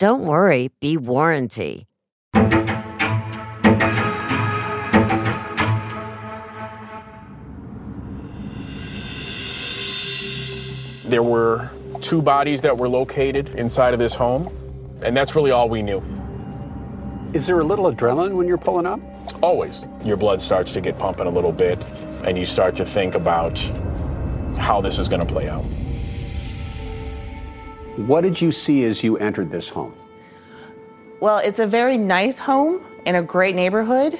don't 0.00 0.24
worry, 0.24 0.70
be 0.80 0.96
warranty. 0.96 1.86
There 11.04 11.22
were 11.22 11.70
two 12.00 12.22
bodies 12.22 12.62
that 12.62 12.78
were 12.78 12.88
located 12.88 13.50
inside 13.50 13.92
of 13.92 13.98
this 13.98 14.14
home, 14.14 14.48
and 15.02 15.14
that's 15.14 15.36
really 15.36 15.50
all 15.50 15.68
we 15.68 15.82
knew. 15.82 16.02
Is 17.34 17.46
there 17.46 17.60
a 17.60 17.64
little 17.64 17.92
adrenaline 17.92 18.32
when 18.32 18.48
you're 18.48 18.56
pulling 18.56 18.86
up? 18.86 19.00
Always. 19.42 19.86
Your 20.02 20.16
blood 20.16 20.40
starts 20.40 20.72
to 20.72 20.80
get 20.80 20.98
pumping 20.98 21.26
a 21.26 21.30
little 21.30 21.52
bit, 21.52 21.78
and 22.24 22.38
you 22.38 22.46
start 22.46 22.74
to 22.76 22.86
think 22.86 23.16
about 23.16 23.58
how 24.56 24.80
this 24.80 24.98
is 24.98 25.08
going 25.08 25.20
to 25.20 25.30
play 25.30 25.50
out. 25.50 25.64
What 28.06 28.22
did 28.22 28.40
you 28.40 28.50
see 28.50 28.84
as 28.84 29.04
you 29.04 29.18
entered 29.18 29.50
this 29.50 29.68
home? 29.68 29.94
Well, 31.20 31.38
it's 31.38 31.58
a 31.58 31.66
very 31.66 31.98
nice 31.98 32.38
home 32.38 32.80
in 33.04 33.14
a 33.14 33.22
great 33.22 33.54
neighborhood. 33.54 34.18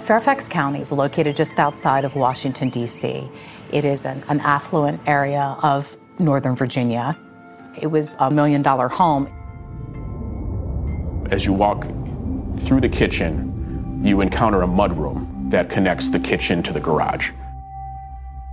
Fairfax 0.00 0.48
County 0.48 0.80
is 0.80 0.92
located 0.92 1.34
just 1.34 1.58
outside 1.58 2.04
of 2.04 2.14
Washington, 2.14 2.68
D.C. 2.68 3.30
It 3.72 3.84
is 3.86 4.04
an, 4.04 4.22
an 4.28 4.40
affluent 4.40 5.00
area 5.06 5.56
of 5.62 5.96
Northern 6.18 6.54
Virginia. 6.54 7.18
It 7.80 7.86
was 7.86 8.16
a 8.18 8.30
million 8.30 8.60
dollar 8.60 8.88
home. 8.88 9.26
As 11.30 11.46
you 11.46 11.54
walk 11.54 11.84
through 12.58 12.80
the 12.80 12.88
kitchen, 12.88 14.00
you 14.04 14.20
encounter 14.20 14.62
a 14.62 14.66
mudroom 14.66 15.50
that 15.50 15.70
connects 15.70 16.10
the 16.10 16.20
kitchen 16.20 16.62
to 16.64 16.72
the 16.72 16.80
garage. 16.80 17.32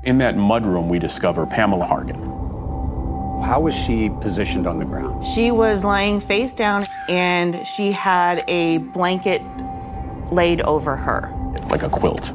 In 0.03 0.17
that 0.19 0.35
mudroom, 0.35 0.87
we 0.87 0.99
discover 0.99 1.45
Pamela 1.45 1.85
Hargan. 1.85 2.34
How 3.45 3.59
was 3.59 3.75
she 3.75 4.09
positioned 4.09 4.65
on 4.65 4.79
the 4.79 4.85
ground? 4.85 5.23
She 5.23 5.51
was 5.51 5.83
lying 5.83 6.19
face 6.19 6.55
down 6.55 6.87
and 7.07 7.65
she 7.65 7.91
had 7.91 8.43
a 8.47 8.79
blanket 8.79 9.43
laid 10.31 10.61
over 10.61 10.95
her. 10.95 11.31
Like 11.69 11.83
a 11.83 11.89
quilt. 11.89 12.33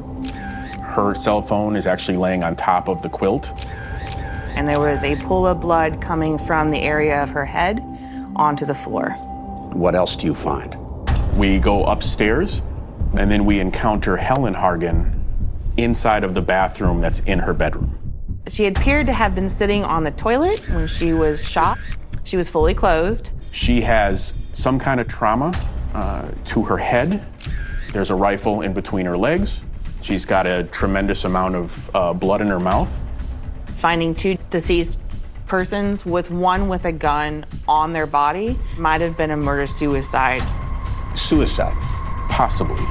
Her 0.79 1.13
cell 1.13 1.41
phone 1.41 1.75
is 1.75 1.85
actually 1.85 2.15
laying 2.15 2.45
on 2.45 2.55
top 2.55 2.87
of 2.87 3.01
the 3.01 3.09
quilt. 3.09 3.51
And 4.55 4.69
there 4.69 4.79
was 4.79 5.03
a 5.03 5.17
pool 5.17 5.45
of 5.45 5.59
blood 5.59 5.99
coming 5.99 6.37
from 6.37 6.71
the 6.71 6.79
area 6.79 7.21
of 7.21 7.29
her 7.31 7.43
head 7.43 7.81
onto 8.37 8.65
the 8.65 8.73
floor. 8.73 9.09
What 9.73 9.95
else 9.95 10.15
do 10.15 10.25
you 10.25 10.33
find? 10.33 10.77
We 11.37 11.59
go 11.59 11.83
upstairs 11.83 12.61
and 13.17 13.29
then 13.29 13.43
we 13.43 13.59
encounter 13.59 14.15
Helen 14.15 14.53
Hargan 14.53 15.21
inside 15.75 16.23
of 16.23 16.35
the 16.35 16.41
bathroom 16.41 17.01
that's 17.01 17.19
in 17.19 17.39
her 17.39 17.53
bedroom. 17.53 18.00
She 18.47 18.65
appeared 18.65 19.07
to 19.07 19.13
have 19.13 19.35
been 19.35 19.49
sitting 19.49 19.83
on 19.83 20.03
the 20.03 20.11
toilet 20.11 20.67
when 20.69 20.87
she 20.87 21.13
was 21.13 21.47
shot. 21.47 21.77
She 22.23 22.37
was 22.37 22.49
fully 22.49 22.73
clothed. 22.73 23.29
She 23.51 23.81
has 23.81 24.33
some 24.53 24.79
kind 24.79 24.99
of 24.99 25.07
trauma 25.07 25.53
uh, 25.93 26.29
to 26.45 26.63
her 26.63 26.77
head. 26.77 27.23
There's 27.93 28.09
a 28.09 28.15
rifle 28.15 28.61
in 28.61 28.73
between 28.73 29.05
her 29.05 29.17
legs. 29.17 29.61
She's 30.01 30.25
got 30.25 30.47
a 30.47 30.63
tremendous 30.65 31.25
amount 31.25 31.55
of 31.55 31.95
uh, 31.95 32.13
blood 32.13 32.41
in 32.41 32.47
her 32.47 32.59
mouth. 32.59 32.89
Finding 33.77 34.15
two 34.15 34.37
deceased 34.49 34.97
persons 35.45 36.05
with 36.05 36.31
one 36.31 36.67
with 36.67 36.85
a 36.85 36.91
gun 36.91 37.45
on 37.67 37.93
their 37.93 38.07
body 38.07 38.57
might 38.77 39.01
have 39.01 39.17
been 39.17 39.31
a 39.31 39.37
murder 39.37 39.67
suicide. 39.67 40.41
Suicide? 41.15 41.75
Possibly. 42.29 42.81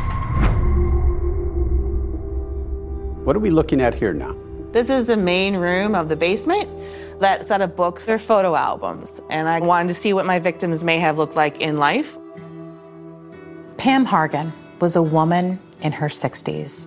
What 3.24 3.34
are 3.34 3.40
we 3.40 3.50
looking 3.50 3.80
at 3.80 3.94
here 3.94 4.12
now? 4.12 4.36
This 4.72 4.88
is 4.88 5.06
the 5.06 5.16
main 5.16 5.56
room 5.56 5.96
of 5.96 6.08
the 6.08 6.14
basement. 6.14 6.70
That 7.18 7.44
set 7.44 7.60
of 7.60 7.74
books 7.74 8.08
are 8.08 8.20
photo 8.20 8.54
albums, 8.54 9.10
and 9.28 9.48
I 9.48 9.58
wanted 9.58 9.88
to 9.88 9.94
see 9.94 10.12
what 10.12 10.26
my 10.26 10.38
victims 10.38 10.84
may 10.84 11.00
have 11.00 11.18
looked 11.18 11.34
like 11.34 11.60
in 11.60 11.78
life. 11.78 12.16
Pam 13.78 14.06
Hargan 14.06 14.52
was 14.80 14.94
a 14.94 15.02
woman 15.02 15.58
in 15.82 15.90
her 15.90 16.06
60s, 16.06 16.86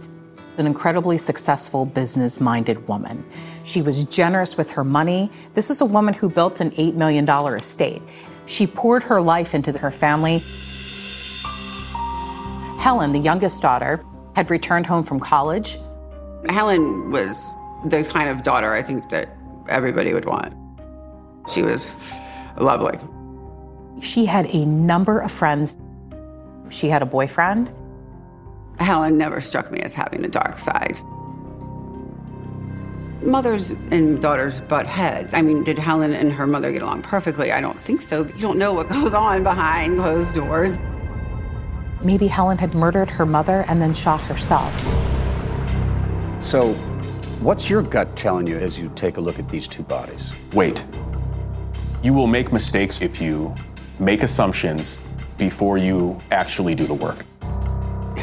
an 0.58 0.66
incredibly 0.66 1.18
successful 1.18 1.86
business 1.86 2.40
minded 2.40 2.88
woman. 2.88 3.26
She 3.64 3.82
was 3.82 4.06
generous 4.06 4.56
with 4.56 4.72
her 4.72 4.86
money. 4.86 5.30
This 5.54 5.70
is 5.70 5.82
a 5.82 5.86
woman 5.86 6.14
who 6.14 6.30
built 6.30 6.62
an 6.62 6.72
$8 6.72 6.94
million 6.94 7.28
estate. 7.30 8.02
She 8.46 8.66
poured 8.66 9.04
her 9.04 9.20
life 9.20 9.54
into 9.54 9.78
her 9.78 9.92
family. 9.92 10.42
Helen, 12.80 13.12
the 13.12 13.20
youngest 13.20 13.62
daughter, 13.62 14.06
had 14.38 14.50
returned 14.50 14.86
home 14.86 15.04
from 15.04 15.20
college. 15.20 15.78
Helen 16.48 17.12
was 17.12 17.50
the 17.86 18.04
kind 18.04 18.30
of 18.30 18.44
daughter 18.44 18.74
I 18.74 18.82
think 18.82 19.10
that 19.10 19.36
everybody 19.68 20.14
would 20.14 20.26
want. 20.26 20.54
She 21.50 21.62
was 21.62 21.94
lovely. 22.58 23.00
She 24.02 24.26
had 24.26 24.48
a 24.48 24.66
number 24.66 25.20
of 25.20 25.32
friends. 25.32 25.78
She 26.70 26.90
had 26.90 27.02
a 27.02 27.06
boyfriend. 27.06 27.72
Helen 28.80 29.18
never 29.18 29.40
struck 29.42 29.72
me 29.72 29.80
as 29.80 29.94
having 29.94 30.26
a 30.26 30.28
dark 30.28 30.58
side. 30.60 31.00
Mothers 33.22 33.72
and 33.92 34.22
daughters 34.22 34.60
butt 34.62 34.86
heads. 34.86 35.34
I 35.34 35.42
mean, 35.42 35.64
did 35.64 35.80
Helen 35.80 36.12
and 36.12 36.34
her 36.34 36.46
mother 36.46 36.72
get 36.72 36.82
along 36.82 37.04
perfectly? 37.04 37.52
I 37.52 37.62
don't 37.62 37.80
think 37.80 38.02
so. 38.02 38.26
You 38.26 38.42
don't 38.42 38.58
know 38.58 38.74
what 38.74 38.90
goes 38.90 39.14
on 39.14 39.44
behind 39.44 40.00
closed 40.00 40.36
doors. 40.36 40.78
Maybe 42.04 42.28
Helen 42.28 42.58
had 42.58 42.76
murdered 42.76 43.10
her 43.10 43.26
mother 43.26 43.64
and 43.70 43.82
then 43.82 43.94
shot 43.94 44.22
herself. 44.22 44.76
So, 46.42 46.76
What's 47.42 47.70
your 47.70 47.82
gut 47.82 48.16
telling 48.16 48.48
you 48.48 48.58
as 48.58 48.80
you 48.80 48.92
take 48.96 49.18
a 49.18 49.22
look 49.22 49.40
at 49.40 49.50
these 49.50 49.68
two 49.68 49.84
bodies? 49.84 50.34
Wait. 50.54 50.86
You 52.02 52.14
will 52.14 52.28
make 52.28 52.54
mistakes 52.54 53.02
if 53.02 53.22
you 53.22 53.54
make 54.00 54.24
assumptions 54.24 54.98
before 55.38 55.78
you 55.78 56.20
actually 56.32 56.76
do 56.76 56.86
the 56.86 56.94
work. 56.94 57.26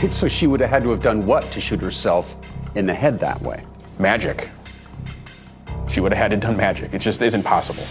So 0.09 0.29
she 0.29 0.47
would 0.47 0.61
have 0.61 0.71
had 0.71 0.83
to 0.85 0.91
have 0.91 1.03
done 1.03 1.27
what 1.27 1.45
to 1.53 1.61
shoot 1.61 1.83
herself 1.83 2.35
in 2.75 2.87
the 2.87 2.95
head 2.95 3.21
that 3.21 3.41
way? 3.43 3.65
Magic. 3.99 4.49
She 5.89 6.01
would 6.01 6.13
have 6.13 6.31
had 6.31 6.31
to 6.41 6.47
done 6.47 6.57
magic. 6.57 6.95
It 6.95 7.01
just 7.01 7.21
isn't 7.21 7.43
possible. 7.43 7.85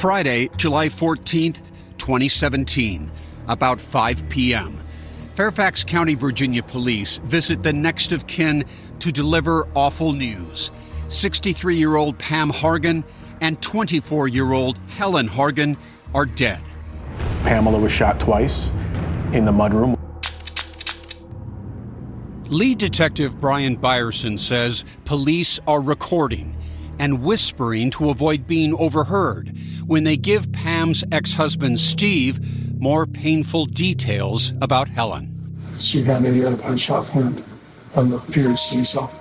Friday, 0.00 0.48
July 0.56 0.88
14th, 0.88 1.60
2017, 1.98 3.10
about 3.48 3.78
5 3.78 4.30
p.m. 4.30 4.82
Fairfax 5.32 5.84
County, 5.84 6.14
Virginia 6.14 6.62
police 6.62 7.18
visit 7.18 7.62
the 7.62 7.74
next 7.74 8.10
of 8.10 8.26
kin 8.26 8.64
to 9.00 9.12
deliver 9.12 9.68
awful 9.74 10.14
news. 10.14 10.70
63 11.10 11.76
year 11.76 11.96
old 11.96 12.16
Pam 12.16 12.50
Hargan 12.50 13.04
and 13.42 13.60
24 13.60 14.28
year 14.28 14.54
old 14.54 14.78
Helen 14.88 15.28
Hargan 15.28 15.76
are 16.14 16.24
dead. 16.24 16.62
Pamela 17.42 17.78
was 17.78 17.92
shot 17.92 18.18
twice 18.18 18.70
in 19.34 19.44
the 19.44 19.52
mudroom. 19.52 19.98
Lead 22.48 22.78
Detective 22.78 23.38
Brian 23.38 23.76
Byerson 23.76 24.38
says 24.38 24.86
police 25.04 25.60
are 25.66 25.82
recording 25.82 26.56
and 26.98 27.22
whispering 27.22 27.90
to 27.90 28.08
avoid 28.08 28.46
being 28.46 28.74
overheard 28.78 29.54
when 29.90 30.04
they 30.04 30.16
give 30.16 30.52
Pam's 30.52 31.02
ex 31.10 31.34
husband 31.34 31.80
Steve 31.80 32.80
more 32.80 33.06
painful 33.06 33.66
details 33.66 34.52
about 34.60 34.86
Helen. 34.86 35.26
She 35.78 36.04
had 36.04 36.24
a 36.24 36.48
uh, 36.48 36.52
gunshot 36.52 37.12
wound 37.12 37.42
on 37.96 38.10
the 38.10 38.18
period 38.20 38.56
herself. 38.72 39.12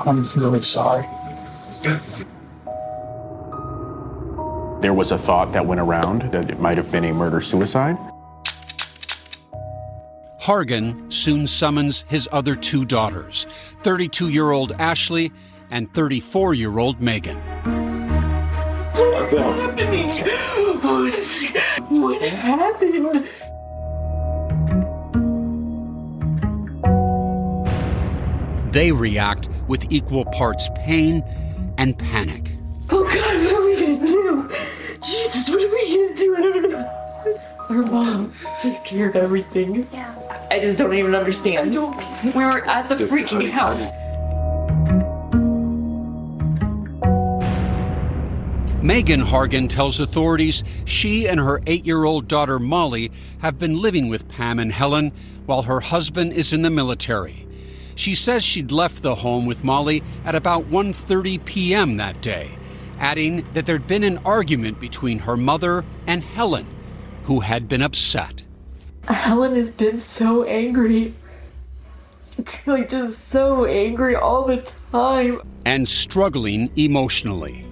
I'm 0.00 0.26
really 0.34 0.62
sorry. 0.62 1.04
There 4.80 4.94
was 4.94 5.12
a 5.12 5.18
thought 5.18 5.52
that 5.52 5.66
went 5.66 5.82
around 5.82 6.32
that 6.32 6.48
it 6.50 6.58
might 6.58 6.78
have 6.78 6.90
been 6.90 7.04
a 7.04 7.12
murder 7.12 7.42
suicide. 7.42 7.98
Hargan 10.40 11.12
soon 11.12 11.46
summons 11.46 12.06
his 12.08 12.30
other 12.32 12.54
two 12.54 12.86
daughters 12.86 13.44
32 13.82 14.30
year 14.30 14.52
old 14.52 14.72
Ashley 14.78 15.30
and 15.70 15.92
34 15.92 16.54
year 16.54 16.78
old 16.78 17.02
Megan. 17.02 17.85
What's 19.26 19.34
happening? 19.34 20.08
What 21.88 22.22
happened? 22.22 23.28
They 28.72 28.92
react 28.92 29.48
with 29.66 29.90
equal 29.90 30.26
parts 30.26 30.68
pain 30.76 31.24
and 31.76 31.98
panic. 31.98 32.52
Oh 32.90 33.02
God, 33.02 33.44
what 33.44 33.54
are 33.54 33.64
we 33.64 33.74
gonna 33.74 34.06
do? 34.06 34.48
Jesus, 35.02 35.48
what 35.50 35.60
are 35.60 35.70
we 35.72 35.96
gonna 35.96 36.14
do? 36.14 36.36
I 36.36 36.40
don't 36.40 36.70
know. 36.70 36.84
Her 37.68 37.82
mom 37.82 38.32
takes 38.60 38.78
care 38.88 39.08
of 39.08 39.16
everything. 39.16 39.88
Yeah. 39.92 40.14
I 40.52 40.60
just 40.60 40.78
don't 40.78 40.94
even 40.94 41.16
understand. 41.16 41.72
We 41.72 41.78
were 42.30 42.64
at 42.64 42.88
the 42.88 42.94
freaking 42.94 43.50
house. 43.50 43.90
Megan 48.86 49.20
Hargan 49.20 49.68
tells 49.68 49.98
authorities 49.98 50.62
she 50.84 51.26
and 51.26 51.40
her 51.40 51.60
eight 51.66 51.84
year 51.84 52.04
old 52.04 52.28
daughter 52.28 52.60
Molly 52.60 53.10
have 53.40 53.58
been 53.58 53.82
living 53.82 54.06
with 54.06 54.28
Pam 54.28 54.60
and 54.60 54.70
Helen 54.70 55.10
while 55.46 55.62
her 55.62 55.80
husband 55.80 56.32
is 56.34 56.52
in 56.52 56.62
the 56.62 56.70
military. 56.70 57.48
She 57.96 58.14
says 58.14 58.44
she'd 58.44 58.70
left 58.70 59.02
the 59.02 59.16
home 59.16 59.44
with 59.44 59.64
Molly 59.64 60.04
at 60.24 60.36
about 60.36 60.70
1:30 60.70 61.44
p.m. 61.44 61.96
that 61.96 62.22
day, 62.22 62.56
adding 63.00 63.44
that 63.54 63.66
there'd 63.66 63.88
been 63.88 64.04
an 64.04 64.18
argument 64.18 64.78
between 64.78 65.18
her 65.18 65.36
mother 65.36 65.84
and 66.06 66.22
Helen, 66.22 66.68
who 67.24 67.40
had 67.40 67.68
been 67.68 67.82
upset. 67.82 68.44
Helen 69.08 69.56
has 69.56 69.70
been 69.70 69.98
so 69.98 70.44
angry. 70.44 71.12
Like, 72.66 72.90
just 72.90 73.18
so 73.18 73.64
angry 73.64 74.14
all 74.14 74.44
the 74.44 74.58
time. 74.92 75.40
and 75.64 75.88
struggling 75.88 76.70
emotionally. 76.76 77.66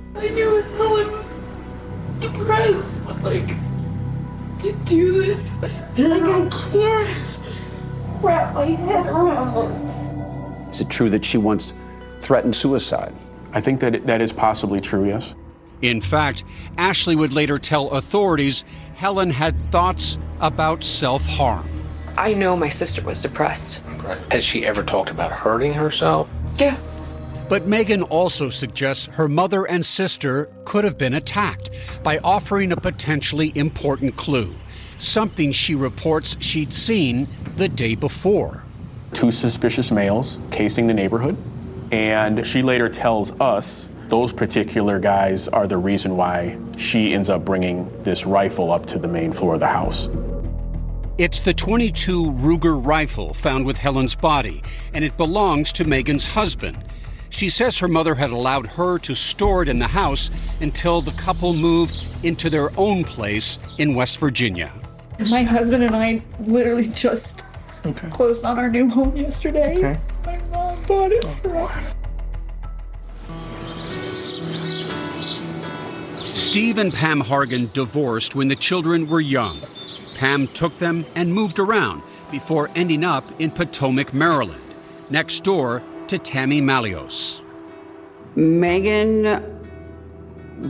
Like, 3.25 3.49
to 4.61 4.73
do 4.85 5.23
this, 5.25 5.41
like, 5.61 5.73
I 5.99 6.49
can't 6.71 7.25
wrap 8.23 8.55
my 8.55 8.67
head 8.67 9.07
around 9.07 9.55
this. 9.55 10.75
Is 10.77 10.81
it 10.81 10.91
true 10.91 11.11
that 11.11 11.25
she 11.25 11.39
once 11.39 11.75
threatened 12.21 12.55
suicide? 12.55 13.15
I 13.53 13.61
think 13.61 13.81
that 13.81 14.07
that 14.07 14.21
is 14.21 14.33
possibly 14.33 14.81
true, 14.81 15.07
yes. 15.07 15.35
In 15.83 16.01
fact, 16.01 16.45
Ashley 16.79 17.15
would 17.15 17.33
later 17.33 17.59
tell 17.59 17.91
authorities 17.91 18.65
Helen 18.97 19.31
had 19.31 19.55
thoughts 19.71 20.19
about 20.41 20.83
self 20.83 21.27
harm. 21.27 21.69
I 22.17 22.35
know 22.35 22.57
my 22.57 22.69
sister 22.69 23.03
was 23.03 23.21
depressed. 23.23 23.81
Has 24.31 24.45
she 24.45 24.67
ever 24.67 24.83
talked 24.83 25.11
about 25.11 25.33
hurting 25.33 25.73
herself? 25.73 26.29
Yeah. 26.59 26.77
But 27.49 27.67
Megan 27.67 28.03
also 28.03 28.49
suggests 28.49 29.07
her 29.07 29.29
mother 29.29 29.65
and 29.67 29.85
sister 29.85 30.51
could 30.65 30.85
have 30.85 30.97
been 30.97 31.15
attacked 31.15 31.71
by 32.03 32.19
offering 32.19 32.73
a 32.73 32.77
potentially 32.77 33.53
important 33.55 34.17
clue, 34.17 34.55
something 34.99 35.53
she 35.53 35.75
reports 35.75 36.37
she'd 36.41 36.73
seen 36.73 37.29
the 37.57 37.69
day 37.69 37.95
before. 37.95 38.65
Two 39.13 39.31
suspicious 39.31 39.93
males 39.93 40.39
casing 40.51 40.87
the 40.87 40.95
neighborhood. 40.95 41.37
And 41.93 42.47
she 42.47 42.63
later 42.63 42.89
tells 42.89 43.39
us 43.41 43.91
those 44.09 44.33
particular 44.33 44.99
guys 44.99 45.47
are 45.49 45.67
the 45.67 45.77
reason 45.77 46.17
why 46.17 46.59
she 46.77 47.13
ends 47.13 47.31
up 47.31 47.45
bringing 47.45 47.91
this 48.03 48.27
rifle 48.27 48.73
up 48.73 48.87
to 48.87 48.99
the 48.99 49.09
main 49.09 49.33
floor 49.33 49.55
of 49.55 49.61
the 49.61 49.67
house. 49.67 50.09
It's 51.17 51.43
the 51.43 51.55
22 51.55 52.33
Ruger 52.33 52.85
rifle 52.85 53.35
found 53.35 53.67
with 53.67 53.77
Helen's 53.77 54.17
body, 54.17 54.63
and 54.93 55.05
it 55.05 55.17
belongs 55.17 55.73
to 55.75 55.85
Megan's 55.85 56.27
husband. 56.27 56.83
She 57.35 57.49
says 57.49 57.81
her 57.81 57.89
mother 57.89 58.15
had 58.15 58.31
allowed 58.31 58.69
her 58.69 58.97
to 59.01 59.13
store 59.17 59.65
it 59.65 59.69
in 59.69 59.81
the 59.81 59.89
house 59.89 60.31
until 60.61 61.01
the 61.01 61.11
couple 61.11 61.53
moved 61.53 62.01
into 62.23 62.49
their 62.49 62.71
own 62.79 63.03
place 63.03 63.59
in 63.77 63.97
West 63.97 64.19
Virginia. 64.19 64.73
My 65.29 65.43
husband 65.43 65.83
and 65.83 65.97
I 65.97 66.23
literally 66.39 66.87
just 66.87 67.43
closed 68.13 68.45
on 68.45 68.57
our 68.61 68.71
new 68.71 68.89
home 68.89 69.17
yesterday. 69.17 69.79
Okay. 69.79 70.01
My 70.25 70.39
mom 70.53 70.81
bought 70.85 71.11
it 71.11 71.25
for 71.43 71.57
us. 71.57 71.97
Steve 76.33 76.79
and 76.79 76.95
Pam 76.95 77.21
Hargan 77.21 77.73
divorced 77.73 78.37
when 78.37 78.47
the 78.47 78.55
children 78.55 79.09
were 79.09 79.21
young. 79.21 79.61
Pam 80.15 80.47
took 80.47 80.79
them 80.79 81.05
and 81.17 81.35
moved 81.35 81.59
around 81.59 82.01
before 82.31 82.71
ending 82.77 83.03
up 83.03 83.25
in 83.41 83.51
Potomac, 83.51 84.15
Maryland, 84.15 84.63
next 85.11 85.43
door 85.43 85.83
to 86.09 86.19
Tammy 86.19 86.61
Malios. 86.61 87.41
Megan 88.37 89.43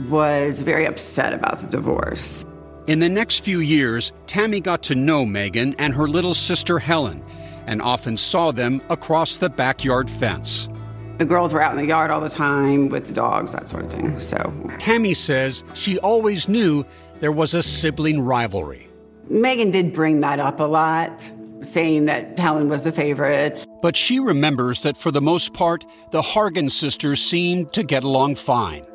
was 0.09 0.61
very 0.61 0.85
upset 0.85 1.33
about 1.33 1.59
the 1.59 1.67
divorce. 1.67 2.43
In 2.87 2.99
the 2.99 3.09
next 3.09 3.43
few 3.43 3.59
years, 3.59 4.11
Tammy 4.27 4.61
got 4.61 4.83
to 4.83 4.95
know 4.95 5.25
Megan 5.25 5.73
and 5.79 5.93
her 5.93 6.07
little 6.07 6.35
sister 6.35 6.77
Helen 6.77 7.23
and 7.65 7.81
often 7.81 8.15
saw 8.15 8.51
them 8.51 8.81
across 8.89 9.37
the 9.37 9.49
backyard 9.49 10.09
fence. 10.09 10.69
The 11.17 11.25
girls 11.25 11.53
were 11.53 11.61
out 11.61 11.71
in 11.71 11.77
the 11.77 11.87
yard 11.87 12.11
all 12.11 12.21
the 12.21 12.29
time 12.29 12.89
with 12.89 13.05
the 13.05 13.13
dogs, 13.13 13.53
that 13.53 13.69
sort 13.69 13.85
of 13.85 13.91
thing. 13.91 14.19
So 14.19 14.53
Tammy 14.79 15.13
says 15.13 15.63
she 15.73 15.97
always 15.99 16.47
knew 16.47 16.85
there 17.21 17.31
was 17.31 17.53
a 17.53 17.63
sibling 17.63 18.19
rivalry. 18.19 18.89
Megan 19.29 19.71
did 19.71 19.93
bring 19.93 20.19
that 20.19 20.39
up 20.39 20.59
a 20.59 20.63
lot, 20.63 21.31
saying 21.61 22.05
that 22.05 22.37
Helen 22.37 22.69
was 22.69 22.83
the 22.83 22.91
favorite. 22.91 23.65
But 23.81 23.95
she 23.95 24.19
remembers 24.19 24.81
that 24.81 24.97
for 24.97 25.11
the 25.11 25.21
most 25.21 25.53
part, 25.53 25.85
the 26.11 26.21
Hargan 26.21 26.69
sisters 26.69 27.21
seemed 27.21 27.73
to 27.73 27.83
get 27.83 28.03
along 28.03 28.35
fine. 28.35 28.85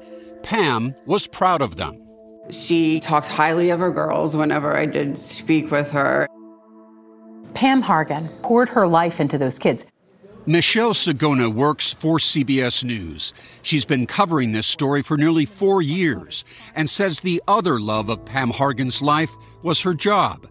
Pam 0.43 0.95
was 1.07 1.27
proud 1.27 1.63
of 1.63 1.77
them. 1.77 2.01
She 2.51 3.01
talked 3.01 3.29
highly 3.29 3.71
of 3.71 3.81
her 3.81 3.91
girls 3.91 4.37
whenever 4.37 4.77
I 4.77 4.87
did 4.87 5.19
speak 5.19 5.71
with 5.71 5.91
her. 5.93 6.27
Pam 7.55 7.83
Hargan 7.83 8.29
poured 8.43 8.69
her 8.71 8.87
life 8.87 9.21
into 9.21 9.39
those 9.39 9.59
kids. 9.59 9.87
Michelle 10.47 10.95
Sigona 10.95 11.53
works 11.53 11.93
for 11.93 12.19
CBS 12.19 12.83
News. 12.83 13.35
She's 13.63 13.85
been 13.85 14.07
covering 14.07 14.53
this 14.53 14.67
story 14.67 15.03
for 15.03 15.17
nearly 15.17 15.45
four 15.45 15.83
years 15.83 16.45
and 16.75 16.89
says 16.89 17.21
the 17.21 17.43
other 17.47 17.79
love 17.79 18.09
of 18.09 18.25
Pam 18.25 18.51
Hargan's 18.51 19.03
life 19.03 19.31
was 19.63 19.83
her 19.83 19.95
job. 19.95 20.50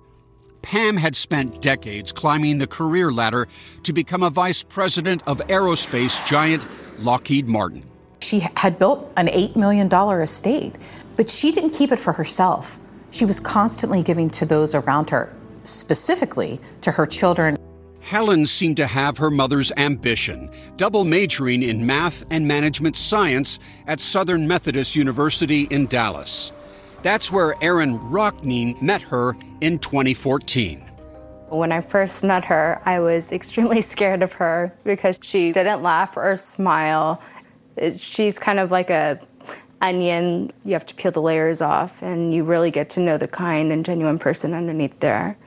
Pam 0.69 0.97
had 0.97 1.15
spent 1.15 1.63
decades 1.63 2.11
climbing 2.11 2.59
the 2.59 2.67
career 2.67 3.11
ladder 3.11 3.47
to 3.81 3.91
become 3.91 4.21
a 4.21 4.29
vice 4.29 4.61
president 4.61 5.23
of 5.25 5.39
aerospace 5.47 6.23
giant 6.27 6.67
Lockheed 6.99 7.47
Martin. 7.47 7.83
She 8.21 8.41
had 8.55 8.77
built 8.77 9.11
an 9.17 9.29
$8 9.29 9.55
million 9.55 9.91
estate, 10.21 10.75
but 11.15 11.27
she 11.27 11.51
didn't 11.51 11.71
keep 11.71 11.91
it 11.91 11.97
for 11.97 12.13
herself. 12.13 12.79
She 13.09 13.25
was 13.25 13.39
constantly 13.39 14.03
giving 14.03 14.29
to 14.29 14.45
those 14.45 14.75
around 14.75 15.09
her, 15.09 15.35
specifically 15.63 16.61
to 16.81 16.91
her 16.91 17.07
children. 17.07 17.57
Helen 18.01 18.45
seemed 18.45 18.77
to 18.77 18.85
have 18.85 19.17
her 19.17 19.31
mother's 19.31 19.71
ambition, 19.75 20.51
double 20.77 21.03
majoring 21.03 21.63
in 21.63 21.83
math 21.83 22.23
and 22.29 22.47
management 22.47 22.95
science 22.95 23.57
at 23.87 23.99
Southern 23.99 24.47
Methodist 24.47 24.95
University 24.95 25.63
in 25.71 25.87
Dallas. 25.87 26.53
That's 27.01 27.31
where 27.31 27.55
Erin 27.61 27.97
Rockneen 27.99 28.81
met 28.81 29.01
her 29.03 29.35
in 29.61 29.79
2014. 29.79 30.79
When 31.49 31.71
I 31.71 31.81
first 31.81 32.23
met 32.23 32.45
her, 32.45 32.81
I 32.85 32.99
was 32.99 33.31
extremely 33.31 33.81
scared 33.81 34.21
of 34.21 34.33
her 34.33 34.73
because 34.83 35.17
she 35.21 35.51
didn't 35.51 35.81
laugh 35.81 36.17
or 36.17 36.35
smile. 36.35 37.21
She's 37.97 38.37
kind 38.37 38.59
of 38.59 38.71
like 38.71 38.89
a 38.89 39.19
onion. 39.81 40.51
You 40.65 40.73
have 40.73 40.85
to 40.87 40.95
peel 40.95 41.11
the 41.11 41.21
layers 41.21 41.61
off 41.61 42.01
and 42.01 42.33
you 42.33 42.43
really 42.43 42.71
get 42.71 42.89
to 42.91 42.99
know 42.99 43.17
the 43.17 43.27
kind 43.27 43.71
and 43.71 43.85
genuine 43.85 44.19
person 44.19 44.53
underneath 44.53 44.99
there. 44.99 45.37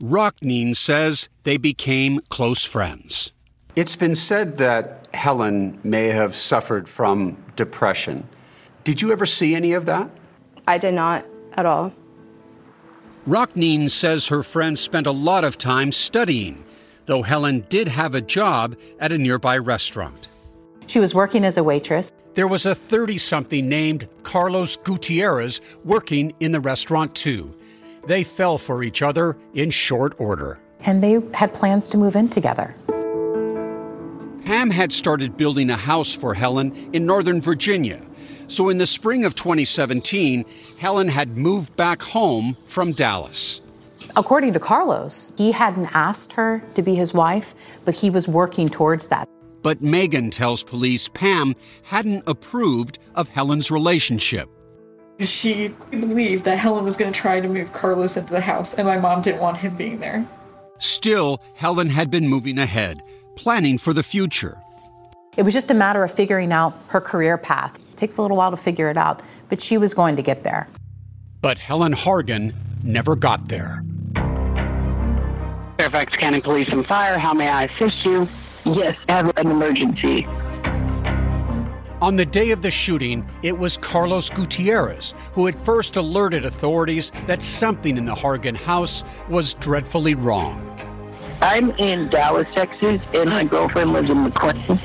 Rockneen 0.00 0.76
says 0.76 1.28
they 1.42 1.56
became 1.56 2.20
close 2.28 2.64
friends. 2.64 3.32
It's 3.76 3.96
been 3.96 4.14
said 4.14 4.58
that 4.58 5.08
Helen 5.12 5.78
may 5.84 6.08
have 6.08 6.36
suffered 6.36 6.88
from 6.88 7.36
depression. 7.56 8.26
Did 8.84 9.02
you 9.02 9.12
ever 9.12 9.26
see 9.26 9.54
any 9.54 9.72
of 9.72 9.86
that? 9.86 10.08
I 10.70 10.78
did 10.78 10.94
not 10.94 11.26
at 11.54 11.66
all. 11.66 11.92
Rockneen 13.26 13.90
says 13.90 14.28
her 14.28 14.44
friends 14.44 14.80
spent 14.80 15.08
a 15.08 15.10
lot 15.10 15.42
of 15.42 15.58
time 15.58 15.90
studying, 15.90 16.64
though 17.06 17.22
Helen 17.22 17.66
did 17.68 17.88
have 17.88 18.14
a 18.14 18.20
job 18.20 18.76
at 19.00 19.10
a 19.10 19.18
nearby 19.18 19.58
restaurant. 19.58 20.28
She 20.86 21.00
was 21.00 21.12
working 21.12 21.44
as 21.44 21.56
a 21.56 21.64
waitress. 21.64 22.12
There 22.34 22.46
was 22.46 22.66
a 22.66 22.74
30 22.76 23.18
something 23.18 23.68
named 23.68 24.08
Carlos 24.22 24.76
Gutierrez 24.76 25.60
working 25.84 26.32
in 26.38 26.52
the 26.52 26.60
restaurant 26.60 27.16
too. 27.16 27.52
They 28.06 28.22
fell 28.22 28.56
for 28.56 28.84
each 28.84 29.02
other 29.02 29.36
in 29.54 29.70
short 29.70 30.14
order. 30.20 30.60
And 30.86 31.02
they 31.02 31.20
had 31.34 31.52
plans 31.52 31.88
to 31.88 31.98
move 31.98 32.14
in 32.14 32.28
together. 32.28 32.76
Pam 34.44 34.70
had 34.70 34.92
started 34.92 35.36
building 35.36 35.68
a 35.70 35.76
house 35.76 36.14
for 36.14 36.32
Helen 36.32 36.90
in 36.92 37.06
Northern 37.06 37.40
Virginia. 37.40 38.00
So 38.50 38.68
in 38.68 38.78
the 38.78 38.86
spring 38.86 39.24
of 39.24 39.36
2017, 39.36 40.44
Helen 40.76 41.06
had 41.06 41.38
moved 41.38 41.76
back 41.76 42.02
home 42.02 42.56
from 42.66 42.90
Dallas. 42.90 43.60
According 44.16 44.54
to 44.54 44.58
Carlos, 44.58 45.32
he 45.38 45.52
hadn't 45.52 45.86
asked 45.94 46.32
her 46.32 46.60
to 46.74 46.82
be 46.82 46.96
his 46.96 47.14
wife, 47.14 47.54
but 47.84 47.94
he 47.94 48.10
was 48.10 48.26
working 48.26 48.68
towards 48.68 49.06
that. 49.06 49.28
But 49.62 49.82
Megan 49.82 50.32
tells 50.32 50.64
police 50.64 51.08
Pam 51.08 51.54
hadn't 51.84 52.24
approved 52.26 52.98
of 53.14 53.28
Helen's 53.28 53.70
relationship. 53.70 54.50
She 55.20 55.68
believed 55.90 56.42
that 56.42 56.58
Helen 56.58 56.84
was 56.84 56.96
going 56.96 57.12
to 57.12 57.18
try 57.18 57.38
to 57.38 57.48
move 57.48 57.72
Carlos 57.72 58.16
into 58.16 58.32
the 58.32 58.40
house, 58.40 58.74
and 58.74 58.84
my 58.84 58.98
mom 58.98 59.22
didn't 59.22 59.40
want 59.40 59.58
him 59.58 59.76
being 59.76 60.00
there. 60.00 60.26
Still, 60.78 61.40
Helen 61.54 61.88
had 61.88 62.10
been 62.10 62.26
moving 62.26 62.58
ahead, 62.58 63.00
planning 63.36 63.78
for 63.78 63.92
the 63.92 64.02
future. 64.02 64.58
It 65.36 65.44
was 65.44 65.54
just 65.54 65.70
a 65.70 65.74
matter 65.74 66.02
of 66.02 66.10
figuring 66.10 66.50
out 66.50 66.76
her 66.88 67.00
career 67.00 67.38
path. 67.38 67.78
It 68.00 68.08
takes 68.08 68.16
a 68.16 68.22
little 68.22 68.38
while 68.38 68.50
to 68.50 68.56
figure 68.56 68.88
it 68.88 68.96
out, 68.96 69.20
but 69.50 69.60
she 69.60 69.76
was 69.76 69.92
going 69.92 70.16
to 70.16 70.22
get 70.22 70.42
there. 70.42 70.68
But 71.42 71.58
Helen 71.58 71.92
Hargan 71.92 72.54
never 72.82 73.14
got 73.14 73.50
there. 73.50 73.84
Fairfax 75.78 76.16
County 76.16 76.40
Police 76.40 76.70
and 76.70 76.86
Fire, 76.86 77.18
how 77.18 77.34
may 77.34 77.50
I 77.50 77.64
assist 77.64 78.06
you? 78.06 78.26
Yes, 78.64 78.96
I 79.06 79.12
have 79.12 79.36
an 79.36 79.50
emergency. 79.50 80.24
On 82.00 82.16
the 82.16 82.24
day 82.24 82.52
of 82.52 82.62
the 82.62 82.70
shooting, 82.70 83.28
it 83.42 83.58
was 83.58 83.76
Carlos 83.76 84.30
Gutierrez 84.30 85.12
who 85.34 85.44
had 85.44 85.58
first 85.58 85.98
alerted 85.98 86.46
authorities 86.46 87.12
that 87.26 87.42
something 87.42 87.98
in 87.98 88.06
the 88.06 88.14
Hargan 88.14 88.56
house 88.56 89.04
was 89.28 89.52
dreadfully 89.52 90.14
wrong. 90.14 90.66
I'm 91.42 91.68
in 91.72 92.08
Dallas, 92.08 92.46
Texas, 92.54 93.02
and 93.12 93.28
my 93.28 93.44
girlfriend 93.44 93.92
lives 93.92 94.08
in 94.08 94.22
McLean. 94.22 94.80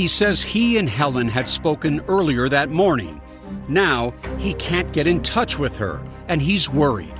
He 0.00 0.06
says 0.06 0.40
he 0.40 0.78
and 0.78 0.88
Helen 0.88 1.28
had 1.28 1.46
spoken 1.46 2.00
earlier 2.08 2.48
that 2.48 2.70
morning. 2.70 3.20
Now 3.68 4.14
he 4.38 4.54
can't 4.54 4.90
get 4.94 5.06
in 5.06 5.20
touch 5.22 5.58
with 5.58 5.76
her, 5.76 6.00
and 6.28 6.40
he's 6.40 6.70
worried. 6.70 7.12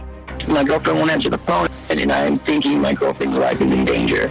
My 0.48 0.64
girlfriend 0.64 0.98
won't 0.98 1.10
answer 1.10 1.28
the 1.28 1.36
phone, 1.46 1.68
and 1.90 2.10
I'm 2.10 2.38
thinking 2.38 2.80
my 2.80 2.94
girlfriend's 2.94 3.36
life 3.36 3.60
is 3.60 3.70
in 3.70 3.84
danger. 3.84 4.30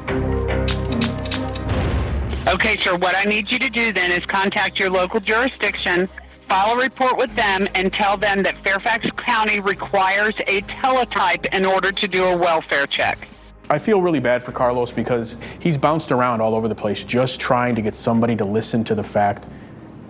Okay, 2.48 2.76
sir, 2.82 2.98
what 2.98 3.16
I 3.16 3.24
need 3.26 3.52
you 3.52 3.60
to 3.60 3.70
do 3.70 3.94
then 3.94 4.12
is 4.12 4.26
contact 4.26 4.80
your 4.80 4.90
local 4.90 5.20
jurisdiction, 5.20 6.10
file 6.50 6.72
a 6.72 6.82
report 6.82 7.18
with 7.18 7.36
them, 7.36 7.68
and 7.76 7.94
tell 7.94 8.18
them 8.18 8.42
that 8.42 8.64
Fairfax 8.64 9.06
County 9.28 9.60
requires 9.60 10.34
a 10.48 10.62
teletype 10.82 11.46
in 11.54 11.68
order 11.68 11.92
to 11.92 12.08
do 12.08 12.24
a 12.24 12.36
welfare 12.36 12.88
check. 12.88 13.28
I 13.70 13.78
feel 13.78 14.02
really 14.02 14.20
bad 14.20 14.44
for 14.44 14.52
Carlos 14.52 14.92
because 14.92 15.36
he's 15.60 15.78
bounced 15.78 16.12
around 16.12 16.42
all 16.42 16.56
over 16.56 16.68
the 16.68 16.76
place 16.76 17.04
just 17.04 17.40
trying 17.40 17.76
to 17.76 17.82
get 17.82 17.96
somebody 17.96 18.36
to 18.36 18.46
listen 18.46 18.84
to 18.86 18.96
the 18.96 19.04
fact 19.04 19.48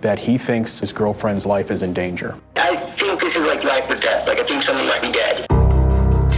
that 0.00 0.18
he 0.18 0.38
thinks 0.38 0.78
his 0.78 0.92
girlfriend's 0.92 1.44
life 1.44 1.70
is 1.70 1.82
in 1.82 1.92
danger. 1.92 2.38
I 2.56 2.76
think 2.98 3.20
this 3.20 3.34
is 3.34 3.42
like 3.42 3.62
life 3.64 3.90
or 3.90 3.96
death. 3.96 4.26
Like, 4.26 4.40
I 4.40 4.44
think 4.44 4.64
someone 4.64 4.86
might 4.86 5.02
be 5.02 5.12
dead. 5.12 5.46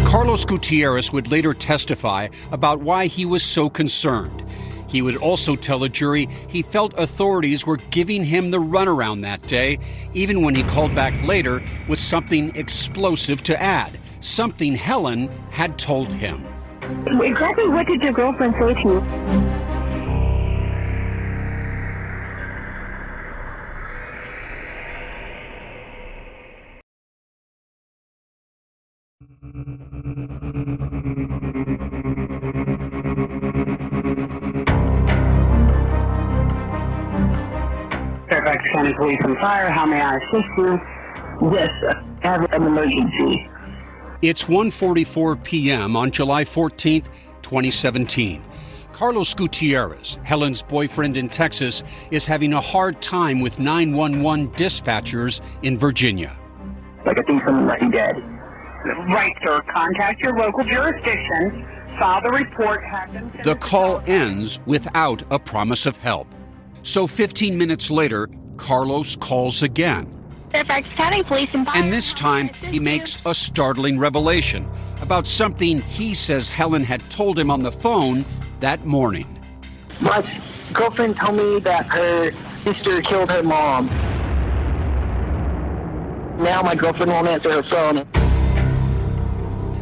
Carlos 0.04 0.44
Gutierrez 0.44 1.12
would 1.12 1.30
later 1.30 1.54
testify 1.54 2.28
about 2.50 2.80
why 2.80 3.06
he 3.06 3.24
was 3.24 3.42
so 3.42 3.70
concerned. 3.70 4.44
He 4.88 5.00
would 5.00 5.16
also 5.16 5.56
tell 5.56 5.84
a 5.84 5.88
jury 5.88 6.26
he 6.48 6.60
felt 6.60 6.92
authorities 6.98 7.66
were 7.66 7.78
giving 7.78 8.24
him 8.24 8.50
the 8.50 8.58
runaround 8.58 9.22
that 9.22 9.40
day, 9.46 9.78
even 10.12 10.42
when 10.42 10.54
he 10.54 10.62
called 10.64 10.94
back 10.94 11.26
later 11.26 11.62
with 11.88 11.98
something 11.98 12.54
explosive 12.56 13.42
to 13.44 13.62
add, 13.62 13.98
something 14.20 14.74
Helen 14.74 15.30
had 15.50 15.78
told 15.78 16.08
him. 16.12 16.44
Exactly 17.00 17.68
what 17.68 17.86
did 17.86 18.02
your 18.02 18.12
girlfriend 18.12 18.54
say 18.60 18.74
to 18.74 18.88
you? 18.88 19.00
Fairfax 38.28 38.64
County 38.74 38.92
Police 38.98 39.18
and 39.24 39.36
Fire, 39.38 39.70
how 39.70 39.86
may 39.86 40.00
I 40.00 40.16
assist 40.16 40.48
you? 40.58 40.78
Yes, 41.52 41.70
I 42.24 42.28
have 42.28 42.42
an 42.52 42.62
emergency. 42.66 43.48
It's 44.22 44.44
1:44 44.44 45.42
p.m. 45.42 45.96
on 45.96 46.12
July 46.12 46.44
14th, 46.44 47.06
2017. 47.42 48.40
Carlos 48.92 49.34
Gutierrez, 49.34 50.16
Helen's 50.22 50.62
boyfriend 50.62 51.16
in 51.16 51.28
Texas, 51.28 51.82
is 52.12 52.24
having 52.24 52.52
a 52.52 52.60
hard 52.60 53.02
time 53.02 53.40
with 53.40 53.58
911 53.58 54.50
dispatchers 54.50 55.40
in 55.64 55.76
Virginia. 55.76 56.36
Like 57.04 57.18
I 57.18 57.22
think 57.22 57.42
someone 57.44 57.66
might 57.66 57.80
be 57.80 57.90
dead. 57.90 58.14
Right, 59.08 59.32
sir. 59.44 59.60
Contact 59.74 60.20
your 60.20 60.38
local 60.38 60.62
jurisdiction. 60.62 61.66
File 61.98 62.22
the 62.22 62.30
report. 62.30 62.84
Have 62.84 63.12
them 63.12 63.32
The 63.42 63.50
it 63.50 63.54
to 63.54 63.54
call 63.56 64.02
ends 64.06 64.60
without 64.66 65.24
a 65.32 65.38
promise 65.40 65.84
of 65.84 65.96
help. 65.96 66.28
So 66.82 67.08
15 67.08 67.58
minutes 67.58 67.90
later, 67.90 68.28
Carlos 68.56 69.16
calls 69.16 69.64
again. 69.64 70.21
Fairfax 70.52 70.86
County 70.94 71.22
Police 71.22 71.48
and 71.54 71.66
And 71.74 71.90
this 71.90 72.12
time, 72.12 72.48
he 72.70 72.78
makes 72.78 73.18
a 73.24 73.34
startling 73.34 73.98
revelation 73.98 74.68
about 75.00 75.26
something 75.26 75.80
he 75.80 76.12
says 76.12 76.50
Helen 76.50 76.84
had 76.84 77.00
told 77.10 77.38
him 77.38 77.50
on 77.50 77.62
the 77.62 77.72
phone 77.72 78.24
that 78.60 78.84
morning. 78.84 79.26
My 80.02 80.20
girlfriend 80.74 81.16
told 81.24 81.38
me 81.38 81.58
that 81.60 81.86
her 81.92 82.32
sister 82.64 83.00
killed 83.00 83.30
her 83.30 83.42
mom. 83.42 83.86
Now 86.38 86.62
my 86.62 86.74
girlfriend 86.74 87.10
won't 87.10 87.28
answer 87.28 87.50
her 87.50 87.62
phone. 87.70 88.06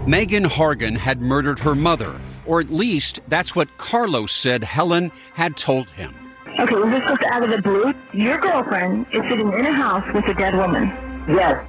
Megan 0.06 0.44
Hargan 0.44 0.96
had 0.96 1.20
murdered 1.20 1.58
her 1.58 1.74
mother, 1.74 2.20
or 2.46 2.60
at 2.60 2.70
least 2.70 3.20
that's 3.28 3.56
what 3.56 3.76
Carlos 3.76 4.32
said 4.32 4.62
Helen 4.62 5.10
had 5.34 5.56
told 5.56 5.88
him. 5.90 6.14
Okay, 6.58 6.74
well, 6.74 6.90
this 6.90 7.00
goes 7.08 7.18
out 7.30 7.42
of 7.42 7.50
the 7.50 7.62
blue. 7.62 7.94
Your 8.12 8.36
girlfriend 8.38 9.06
is 9.12 9.22
sitting 9.30 9.52
in 9.52 9.66
a 9.66 9.72
house 9.72 10.04
with 10.12 10.26
a 10.28 10.34
dead 10.34 10.54
woman. 10.54 10.88
Yes. 11.28 11.66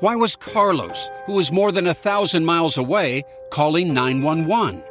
Why 0.00 0.14
was 0.14 0.36
Carlos, 0.36 1.08
who 1.24 1.32
was 1.32 1.50
more 1.50 1.72
than 1.72 1.86
a 1.86 1.94
thousand 1.94 2.44
miles 2.44 2.76
away, 2.76 3.24
calling 3.50 3.94
911? 3.94 4.84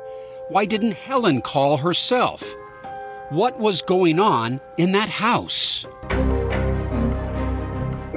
Why 0.50 0.66
didn't 0.66 0.94
Helen 0.94 1.42
call 1.42 1.78
herself? 1.78 2.44
What 3.30 3.60
was 3.60 3.82
going 3.84 4.20
on 4.20 4.60
in 4.78 4.92
that 4.94 5.10
house? 5.10 5.86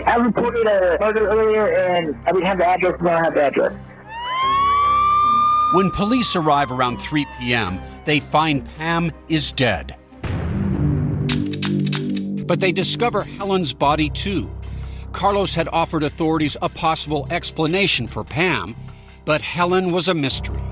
I 0.07 0.17
reported 0.17 0.67
a 0.67 0.97
murder 1.01 1.29
earlier 1.29 1.69
and 1.69 2.17
I 2.27 2.33
didn't 2.33 2.47
have 2.47 2.59
the 2.59 2.67
address, 2.67 2.95
but 2.99 3.09
I 3.09 3.15
don't 3.15 3.25
have 3.25 3.35
the 3.35 3.43
address. 3.43 3.88
When 5.73 5.91
police 5.91 6.35
arrive 6.35 6.71
around 6.71 6.97
3 6.97 7.27
p.m., 7.39 7.79
they 8.07 8.21
find 8.21 8.65
Pam 8.79 9.13
is 9.29 9.53
dead. 9.53 9.97
But 12.47 12.61
they 12.61 12.73
discover 12.73 13.23
Helen's 13.23 13.75
body 13.75 14.09
too. 14.09 14.51
Carlos 15.13 15.55
had 15.55 15.69
offered 15.69 16.05
authorities 16.05 16.57
a 16.63 16.71
possible 16.71 17.27
explanation 17.31 18.07
for 18.07 18.25
Pam, 18.25 18.75
but 19.27 19.43
Helen 19.43 19.93
was 19.93 20.09
a 20.09 20.15
mystery. 20.15 20.63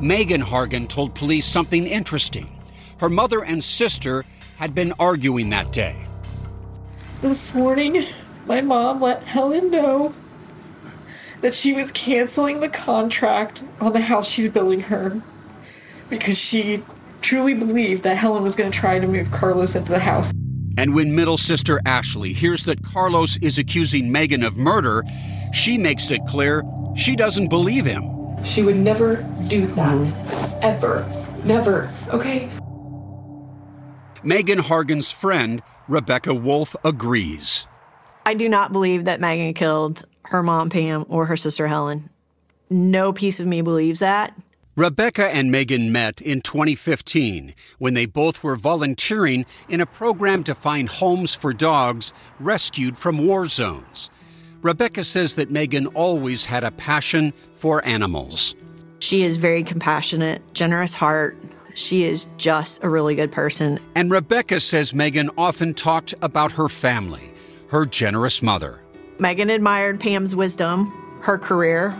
Megan 0.00 0.40
Hargan 0.40 0.88
told 0.88 1.14
police 1.14 1.44
something 1.44 1.86
interesting. 1.86 2.58
Her 3.00 3.10
mother 3.10 3.44
and 3.44 3.62
sister 3.62 4.24
had 4.56 4.74
been 4.74 4.94
arguing 4.98 5.50
that 5.50 5.72
day. 5.72 5.94
This 7.20 7.54
morning, 7.54 8.06
my 8.46 8.62
mom 8.62 9.02
let 9.02 9.24
Helen 9.24 9.70
know 9.70 10.14
that 11.42 11.52
she 11.52 11.72
was 11.74 11.92
canceling 11.92 12.60
the 12.60 12.68
contract 12.68 13.62
on 13.80 13.92
the 13.92 14.00
house 14.00 14.28
she's 14.28 14.48
building 14.48 14.80
her 14.80 15.20
because 16.08 16.38
she 16.38 16.82
truly 17.20 17.52
believed 17.52 18.04
that 18.04 18.16
Helen 18.16 18.42
was 18.42 18.56
going 18.56 18.70
to 18.70 18.76
try 18.76 18.98
to 18.98 19.06
move 19.06 19.30
Carlos 19.30 19.74
into 19.74 19.92
the 19.92 19.98
house. 19.98 20.32
And 20.78 20.94
when 20.94 21.14
middle 21.14 21.36
sister 21.36 21.80
Ashley 21.84 22.32
hears 22.32 22.64
that 22.64 22.82
Carlos 22.82 23.36
is 23.38 23.58
accusing 23.58 24.10
Megan 24.10 24.42
of 24.42 24.56
murder, 24.56 25.02
she 25.52 25.76
makes 25.76 26.10
it 26.10 26.24
clear 26.26 26.62
she 26.96 27.14
doesn't 27.14 27.48
believe 27.48 27.84
him. 27.84 28.08
She 28.44 28.62
would 28.62 28.76
never 28.76 29.16
do 29.48 29.66
that. 29.68 30.58
Ever. 30.62 31.06
Never. 31.44 31.92
Okay? 32.08 32.48
Megan 34.22 34.58
Hargan's 34.58 35.10
friend, 35.10 35.62
Rebecca 35.88 36.32
Wolf, 36.32 36.76
agrees. 36.84 37.66
I 38.24 38.34
do 38.34 38.48
not 38.48 38.72
believe 38.72 39.04
that 39.04 39.20
Megan 39.20 39.52
killed 39.52 40.04
her 40.24 40.42
mom, 40.42 40.70
Pam, 40.70 41.04
or 41.08 41.26
her 41.26 41.36
sister, 41.36 41.66
Helen. 41.66 42.08
No 42.70 43.12
piece 43.12 43.40
of 43.40 43.46
me 43.46 43.60
believes 43.62 44.00
that. 44.00 44.34
Rebecca 44.74 45.28
and 45.28 45.52
Megan 45.52 45.92
met 45.92 46.22
in 46.22 46.40
2015 46.40 47.54
when 47.78 47.92
they 47.92 48.06
both 48.06 48.42
were 48.42 48.56
volunteering 48.56 49.44
in 49.68 49.82
a 49.82 49.86
program 49.86 50.42
to 50.44 50.54
find 50.54 50.88
homes 50.88 51.34
for 51.34 51.52
dogs 51.52 52.14
rescued 52.40 52.96
from 52.96 53.26
war 53.26 53.46
zones. 53.48 54.08
Rebecca 54.62 55.04
says 55.04 55.34
that 55.34 55.50
Megan 55.50 55.88
always 55.88 56.46
had 56.46 56.64
a 56.64 56.70
passion 56.70 57.34
for 57.54 57.84
animals. 57.84 58.54
She 59.00 59.24
is 59.24 59.36
very 59.36 59.62
compassionate, 59.62 60.40
generous 60.54 60.94
heart. 60.94 61.36
She 61.74 62.04
is 62.04 62.26
just 62.38 62.82
a 62.82 62.88
really 62.88 63.14
good 63.14 63.32
person. 63.32 63.78
And 63.94 64.10
Rebecca 64.10 64.60
says 64.60 64.94
Megan 64.94 65.28
often 65.36 65.74
talked 65.74 66.14
about 66.22 66.52
her 66.52 66.70
family, 66.70 67.34
her 67.68 67.84
generous 67.84 68.40
mother. 68.40 68.81
Megan 69.22 69.50
admired 69.50 70.00
Pam's 70.00 70.34
wisdom, 70.34 70.92
her 71.22 71.38
career, 71.38 71.94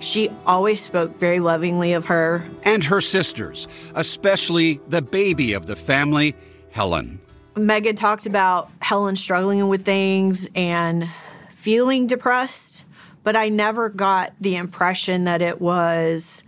she 0.00 0.28
always 0.44 0.80
spoke 0.80 1.16
very 1.20 1.38
lovingly 1.38 1.92
of 1.92 2.06
her. 2.06 2.44
And 2.64 2.82
her 2.82 3.00
sisters, 3.00 3.68
especially 3.94 4.80
the 4.88 5.00
baby 5.00 5.52
of 5.52 5.66
the 5.66 5.76
family, 5.76 6.34
Helen. 6.72 7.20
Megan 7.56 7.94
talked 7.94 8.26
about 8.26 8.72
Helen 8.82 9.14
struggling 9.14 9.68
with 9.68 9.84
things 9.84 10.48
and 10.56 11.08
feeling 11.48 12.08
depressed, 12.08 12.84
but 13.22 13.36
I 13.36 13.50
never 13.50 13.88
got 13.88 14.32
the 14.40 14.56
impression 14.56 15.24
that 15.24 15.40
it 15.40 15.60
was 15.60 16.42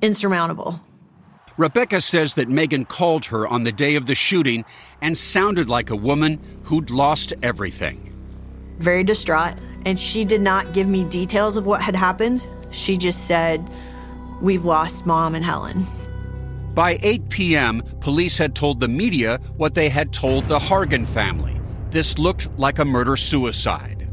insurmountable. 0.00 0.80
Rebecca 1.56 2.00
says 2.00 2.34
that 2.34 2.48
Megan 2.48 2.84
called 2.84 3.24
her 3.26 3.48
on 3.48 3.64
the 3.64 3.72
day 3.72 3.96
of 3.96 4.06
the 4.06 4.14
shooting 4.14 4.64
and 5.02 5.16
sounded 5.16 5.68
like 5.68 5.90
a 5.90 5.96
woman 5.96 6.38
who'd 6.62 6.88
lost 6.88 7.34
everything. 7.42 8.07
Very 8.78 9.04
distraught 9.04 9.54
and 9.86 9.98
she 9.98 10.24
did 10.24 10.42
not 10.42 10.72
give 10.72 10.88
me 10.88 11.04
details 11.04 11.56
of 11.56 11.66
what 11.66 11.80
had 11.80 11.96
happened. 11.96 12.46
She 12.70 12.96
just 12.96 13.26
said, 13.26 13.68
We've 14.40 14.64
lost 14.64 15.06
mom 15.06 15.34
and 15.34 15.44
Helen. 15.44 15.86
By 16.74 16.98
8 17.02 17.28
p.m., 17.28 17.82
police 18.00 18.38
had 18.38 18.54
told 18.54 18.78
the 18.78 18.88
media 18.88 19.40
what 19.56 19.74
they 19.74 19.88
had 19.88 20.12
told 20.12 20.46
the 20.46 20.58
Hargan 20.58 21.06
family. 21.06 21.60
This 21.90 22.18
looked 22.18 22.48
like 22.58 22.78
a 22.78 22.84
murder 22.84 23.16
suicide. 23.16 24.08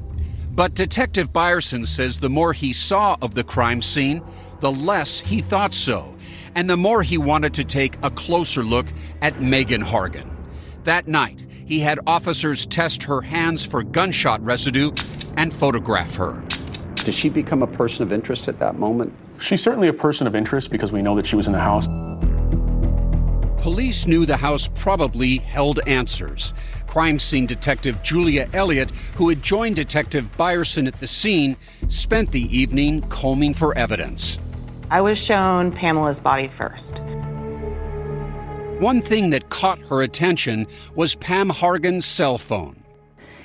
But 0.52 0.74
Detective 0.74 1.34
Byerson 1.34 1.86
says 1.86 2.20
the 2.20 2.30
more 2.30 2.54
he 2.54 2.72
saw 2.72 3.18
of 3.22 3.36
the 3.36 3.44
crime 3.44 3.82
scene, 3.82 4.24
the 4.62 4.72
less 4.72 5.20
he 5.20 5.42
thought 5.42 5.74
so, 5.74 6.16
and 6.56 6.70
the 6.70 6.78
more 6.78 7.04
he 7.04 7.18
wanted 7.18 7.54
to 7.56 7.66
take 7.66 7.98
a 8.02 8.10
closer 8.10 8.64
look 8.64 8.88
at 9.22 9.42
Megan 9.42 9.84
Hargan. 9.84 10.32
That 10.86 11.08
night, 11.08 11.44
he 11.66 11.80
had 11.80 12.00
officers 12.08 12.66
test 12.66 13.04
her 13.04 13.22
hands 13.22 13.66
for 13.66 13.84
gunshot 13.84 14.42
residue 14.44 14.92
and 15.36 15.54
photograph 15.54 16.16
her. 16.16 16.44
Did 16.96 17.14
she 17.14 17.30
become 17.30 17.62
a 17.62 17.68
person 17.68 18.04
of 18.04 18.12
interest 18.12 18.48
at 18.48 18.60
that 18.60 18.80
moment? 18.80 19.12
She's 19.40 19.62
certainly 19.62 19.88
a 19.88 19.94
person 19.94 20.28
of 20.28 20.36
interest 20.36 20.72
because 20.72 20.92
we 20.92 21.02
know 21.02 21.16
that 21.16 21.26
she 21.26 21.36
was 21.36 21.48
in 21.48 21.54
the 21.54 21.60
house. 21.60 21.88
Police 23.62 24.06
knew 24.06 24.28
the 24.28 24.38
house 24.38 24.70
probably 24.76 25.38
held 25.38 25.80
answers. 25.88 26.54
Crime 26.86 27.18
scene 27.18 27.48
detective 27.48 28.02
Julia 28.04 28.48
Elliott, 28.54 28.92
who 29.16 29.28
had 29.28 29.42
joined 29.42 29.76
Detective 29.76 30.30
Byerson 30.38 30.88
at 30.88 31.00
the 31.00 31.08
scene, 31.08 31.58
spent 31.88 32.32
the 32.32 32.44
evening 32.56 33.02
combing 33.10 33.56
for 33.56 33.76
evidence. 33.76 34.40
I 34.92 35.02
was 35.02 35.18
shown 35.18 35.72
Pamela's 35.72 36.20
body 36.20 36.48
first. 36.48 37.02
One 38.80 39.00
thing 39.00 39.30
that 39.30 39.50
caught 39.50 39.80
her 39.88 40.02
attention 40.02 40.68
was 40.96 41.16
Pam 41.16 41.50
Hargan's 41.50 42.04
cell 42.04 42.38
phone. 42.38 42.76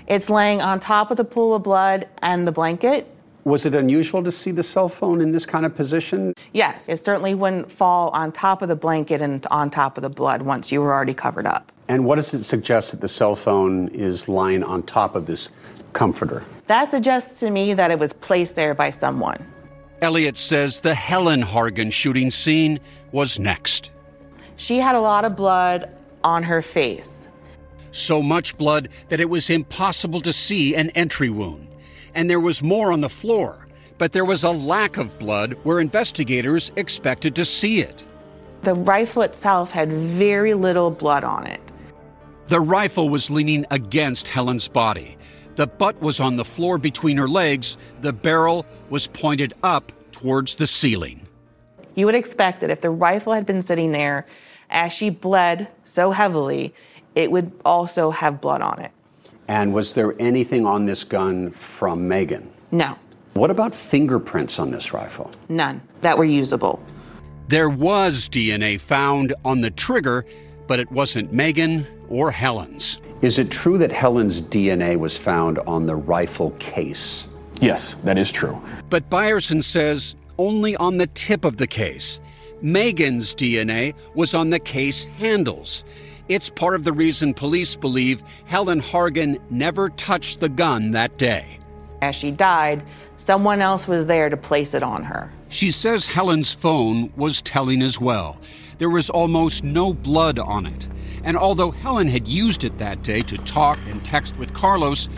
It's 0.09 0.29
laying 0.29 0.61
on 0.61 0.81
top 0.81 1.13
of 1.13 1.17
the 1.17 1.25
pool 1.25 1.55
of 1.55 1.63
blood 1.63 2.09
and 2.21 2.49
the 2.49 2.53
blanket. 2.53 3.07
Was 3.45 3.65
it 3.65 3.73
unusual 3.73 4.25
to 4.25 4.33
see 4.33 4.51
the 4.51 4.65
cell 4.65 4.89
phone 4.89 5.21
in 5.21 5.31
this 5.31 5.47
kind 5.47 5.65
of 5.65 5.77
position? 5.77 6.35
Yes, 6.53 6.89
it 6.89 6.97
certainly 6.97 7.35
wouldn't 7.35 7.71
fall 7.71 8.09
on 8.11 8.33
top 8.33 8.61
of 8.61 8.69
the 8.69 8.75
blanket 8.75 9.23
and 9.23 9.47
on 9.53 9.71
top 9.71 9.97
of 9.97 10.03
the 10.03 10.11
blood 10.11 10.43
once 10.43 10.73
you 10.73 10.83
were 10.83 10.93
already 10.93 11.15
covered 11.15 11.47
up. 11.47 11.71
And 11.87 12.05
what 12.05 12.17
does 12.17 12.35
it 12.35 12.43
suggest 12.43 12.91
that 12.91 13.01
the 13.01 13.09
cell 13.09 13.37
phone 13.37 13.87
is 13.89 14.29
lying 14.29 14.65
on 14.65 14.83
top 14.83 15.15
of 15.15 15.27
this 15.27 15.49
comforter? 15.93 16.43
That 16.67 16.91
suggests 16.91 17.39
to 17.39 17.51
me 17.51 17.73
that 17.75 17.93
it 17.93 18.01
was 18.01 18.13
placed 18.13 18.57
there 18.57 18.75
by 18.75 18.91
someone. 18.91 19.47
Elliott 20.03 20.37
says 20.37 20.81
the 20.81 20.95
Helen 20.95 21.43
Hargan 21.43 21.93
shooting 21.93 22.33
scene 22.33 22.81
was 23.13 23.39
next. 23.39 23.93
She 24.61 24.79
had 24.79 24.95
a 24.95 25.01
lot 25.01 25.25
of 25.25 25.37
blood 25.37 25.91
on 26.23 26.43
her 26.43 26.63
face 26.63 27.31
so 27.93 28.23
much 28.23 28.57
blood 28.57 28.89
that 29.09 29.21
it 29.21 29.29
was 29.29 29.51
impossible 29.51 30.21
to 30.23 30.33
see 30.33 30.75
an 30.75 30.91
entry 30.91 31.31
wound. 31.31 31.69
And 32.15 32.29
there 32.29 32.41
was 32.41 32.63
more 32.63 32.93
on 32.93 33.01
the 33.01 33.09
floor, 33.09 33.67
but 33.99 34.13
there 34.13 34.25
was 34.25 34.45
a 34.45 34.51
lack 34.51 34.97
of 34.97 35.19
blood 35.19 35.55
where 35.63 35.81
investigators 35.81 36.73
expected 36.77 37.35
to 37.37 37.45
see 37.45 37.81
it. 37.81 38.05
The 38.63 38.75
rifle 38.75 39.23
itself 39.23 39.71
had 39.71 39.91
very 39.93 40.55
little 40.55 40.91
blood 40.91 41.25
on 41.25 41.47
it. 41.47 41.61
The 42.49 42.61
rifle 42.61 43.09
was 43.09 43.31
leaning 43.31 43.65
against 43.71 44.29
Helen's 44.29 44.69
body. 44.69 45.17
The 45.55 45.67
butt 45.67 46.01
was 46.01 46.21
on 46.21 46.37
the 46.37 46.45
floor 46.45 46.79
between 46.79 47.17
her 47.17 47.29
legs. 47.29 47.77
The 48.03 48.13
barrel 48.13 48.67
was 48.89 49.07
pointed 49.07 49.55
up 49.63 49.93
towards 50.13 50.57
the 50.57 50.67
ceiling. 50.67 51.27
You 51.95 52.07
would 52.07 52.15
expect 52.15 52.61
that 52.61 52.71
if 52.71 52.81
the 52.81 52.91
rifle 52.91 53.33
had 53.33 53.47
been 53.47 53.63
sitting 53.63 53.93
there 53.93 54.27
as 54.71 54.93
she 54.93 55.11
bled 55.11 55.69
so 55.85 56.11
heavily, 56.11 56.75
it 57.15 57.31
would 57.31 57.53
also 57.65 58.11
have 58.11 58.41
blood 58.41 58.63
on 58.63 58.81
it. 58.81 58.93
And 59.49 59.75
was 59.75 59.95
there 59.95 60.15
anything 60.21 60.65
on 60.65 60.87
this 60.87 61.03
gun 61.05 61.51
from 61.51 62.07
Megan? 62.07 62.49
No. 62.71 62.97
What 63.35 63.51
about 63.51 63.75
fingerprints 63.75 64.59
on 64.59 64.71
this 64.71 64.93
rifle? 64.93 65.31
None 65.49 65.81
that 66.01 66.17
were 66.17 66.25
usable. 66.25 66.83
There 67.49 67.69
was 67.69 68.29
DNA 68.29 68.81
found 68.81 69.35
on 69.45 69.61
the 69.61 69.71
trigger, 69.71 70.25
but 70.69 70.79
it 70.79 70.91
wasn't 70.93 71.33
Megan 71.33 71.87
or 72.09 72.31
Helen's. 72.31 73.01
Is 73.23 73.39
it 73.39 73.51
true 73.51 73.77
that 73.79 73.91
Helen's 73.91 74.41
DNA 74.41 74.97
was 74.97 75.17
found 75.17 75.59
on 75.61 75.85
the 75.85 75.97
rifle 75.97 76.53
case? 76.53 77.27
Yes, 77.61 77.95
that 78.05 78.19
is 78.19 78.31
true. 78.31 78.61
But 78.89 79.11
Byerson 79.11 79.63
says 79.63 80.15
only 80.39 80.77
on 80.77 80.97
the 80.97 81.09
tip 81.09 81.45
of 81.45 81.57
the 81.57 81.67
case. 81.67 82.21
Megan's 82.63 83.35
DNA 83.35 83.95
was 84.15 84.35
on 84.35 84.51
the 84.51 84.59
case 84.59 85.05
handles. 85.05 85.85
It's 86.29 86.49
part 86.49 86.75
of 86.75 86.85
the 86.85 86.93
reason 86.93 87.35
police 87.35 87.75
believe 87.75 88.23
Helen 88.45 88.81
Hargan 88.81 89.41
never 89.51 89.89
touched 89.91 90.41
the 90.41 90.49
gun 90.49 90.93
that 90.93 91.19
day. 91.19 91.59
As 92.03 92.15
she 92.15 92.31
died, 92.31 92.83
someone 93.17 93.61
else 93.61 93.89
was 93.89 94.07
there 94.07 94.31
to 94.31 94.37
place 94.37 94.75
it 94.75 94.83
on 94.83 95.03
her. 95.03 95.33
She 95.49 95.71
says 95.71 96.07
Helen's 96.07 96.53
phone 96.53 97.13
was 97.17 97.43
telling 97.43 97.83
as 97.83 98.01
well. 98.01 98.39
There 98.79 98.91
was 98.91 99.11
almost 99.11 99.65
no 99.65 99.93
blood 99.93 100.39
on 100.39 100.67
it. 100.67 100.89
And 101.25 101.37
although 101.37 101.71
Helen 101.71 102.09
had 102.09 102.29
used 102.29 102.65
it 102.65 102.79
that 102.79 103.03
day 103.03 103.23
to 103.23 103.37
talk 103.39 103.79
and 103.89 104.03
text 104.05 104.39
with 104.39 104.55
Carlos, 104.55 105.09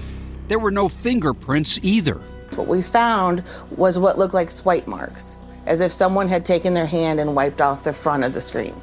there 0.49 0.59
were 0.59 0.71
no 0.71 0.89
fingerprints 0.89 1.79
either. 1.83 2.21
What 2.57 2.67
we 2.67 2.83
found 2.83 3.45
was 3.77 3.99
what 3.99 4.19
looked 4.19 4.35
like 4.35 4.51
swipe 4.51 4.87
marks, 4.87 5.39
as 5.67 5.81
if 5.81 5.93
someone 5.93 6.29
had 6.29 6.45
taken 6.45 6.75
their 6.75 6.87
hand 6.87 7.21
and 7.21 7.35
wiped 7.35 7.61
off 7.61 7.85
the 7.85 7.93
front 7.93 8.25
of 8.25 8.33
the 8.33 8.41
screen. 8.41 8.75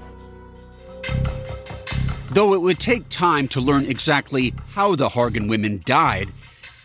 Though 2.31 2.53
it 2.53 2.61
would 2.61 2.79
take 2.79 3.09
time 3.09 3.47
to 3.49 3.61
learn 3.61 3.85
exactly 3.85 4.53
how 4.73 4.95
the 4.95 5.09
Hargan 5.09 5.49
women 5.49 5.81
died, 5.85 6.29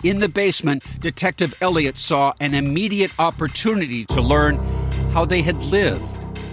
in 0.02 0.20
the 0.20 0.28
basement, 0.28 0.82
Detective 1.00 1.54
Elliott 1.62 1.96
saw 1.96 2.34
an 2.40 2.54
immediate 2.54 3.10
opportunity 3.18 4.04
to 4.06 4.20
learn 4.20 4.56
how 5.12 5.24
they 5.24 5.40
had 5.40 5.56
lived. 5.64 6.04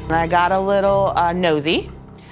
And 0.04 0.14
I 0.14 0.28
got 0.28 0.52
a 0.52 0.60
little 0.60 1.14
uh, 1.16 1.34
nosy, 1.34 1.92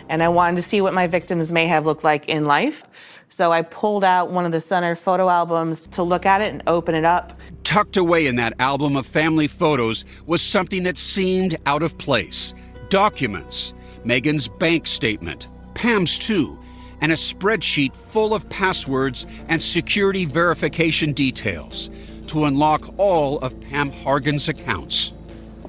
and 0.10 0.22
I 0.22 0.28
wanted 0.28 0.58
to 0.58 0.62
see 0.62 0.82
what 0.82 0.94
my 0.94 1.08
victims 1.08 1.52
may 1.52 1.66
have 1.68 1.86
looked 1.86 2.04
like 2.04 2.28
in 2.28 2.46
life. 2.46 2.84
So 3.30 3.52
I 3.52 3.62
pulled 3.62 4.04
out 4.04 4.32
one 4.32 4.46
of 4.46 4.52
the 4.52 4.60
center 4.60 4.96
photo 4.96 5.30
albums 5.30 5.88
to 5.88 6.04
look 6.04 6.26
at 6.26 6.42
it 6.42 6.52
and 6.52 6.64
open 6.66 6.96
it 6.96 7.06
up. 7.06 7.40
Tucked 7.64 7.96
away 7.96 8.26
in 8.26 8.36
that 8.38 8.54
album 8.60 8.96
of 8.96 9.06
family 9.06 9.48
photos 9.48 10.04
was 10.26 10.42
something 10.42 10.84
that 10.84 10.98
seemed 10.98 11.58
out 11.66 11.84
of 11.84 11.98
place 11.98 12.54
documents, 12.90 13.76
Megan's 14.04 14.48
bank 14.48 14.88
statement, 14.88 15.48
Pam's 15.76 16.18
too, 16.18 16.58
and 17.02 17.12
a 17.12 17.16
spreadsheet 17.16 17.96
full 17.96 18.34
of 18.34 18.50
passwords 18.50 19.28
and 19.48 19.62
security 19.62 20.26
verification 20.26 21.14
details 21.14 21.92
to 22.26 22.46
unlock 22.46 22.94
all 22.98 23.38
of 23.40 23.60
Pam 23.62 23.92
Hargan's 23.92 24.50
accounts. 24.50 25.14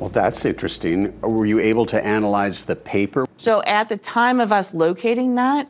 Well, 0.00 0.08
that's 0.08 0.46
interesting. 0.46 1.20
Were 1.20 1.44
you 1.44 1.60
able 1.60 1.84
to 1.86 2.02
analyze 2.02 2.64
the 2.64 2.74
paper? 2.74 3.26
So 3.36 3.62
at 3.64 3.90
the 3.90 3.98
time 3.98 4.40
of 4.40 4.50
us 4.50 4.72
locating 4.72 5.34
that, 5.34 5.68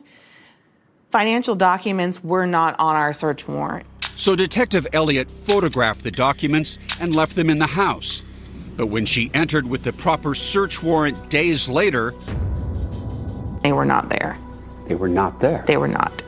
financial 1.11 1.53
documents 1.53 2.23
were 2.23 2.45
not 2.45 2.79
on 2.79 2.95
our 2.95 3.13
search 3.13 3.45
warrant. 3.45 3.85
So 4.15 4.37
Detective 4.37 4.87
Elliott 4.93 5.29
photographed 5.29 6.03
the 6.03 6.11
documents 6.11 6.77
and 7.01 7.13
left 7.13 7.35
them 7.35 7.49
in 7.49 7.59
the 7.59 7.67
house. 7.67 8.23
But 8.77 8.87
when 8.87 9.05
she 9.05 9.29
entered 9.33 9.67
with 9.67 9.83
the 9.83 9.91
proper 9.91 10.33
search 10.33 10.81
warrant 10.81 11.29
days 11.29 11.67
later, 11.67 12.13
they 13.63 13.73
were 13.73 13.85
not 13.85 14.07
there. 14.07 14.37
They 14.87 14.95
were 14.95 15.09
not 15.09 15.41
there. 15.41 15.65
They 15.67 15.75
were 15.75 15.89
not. 15.89 16.23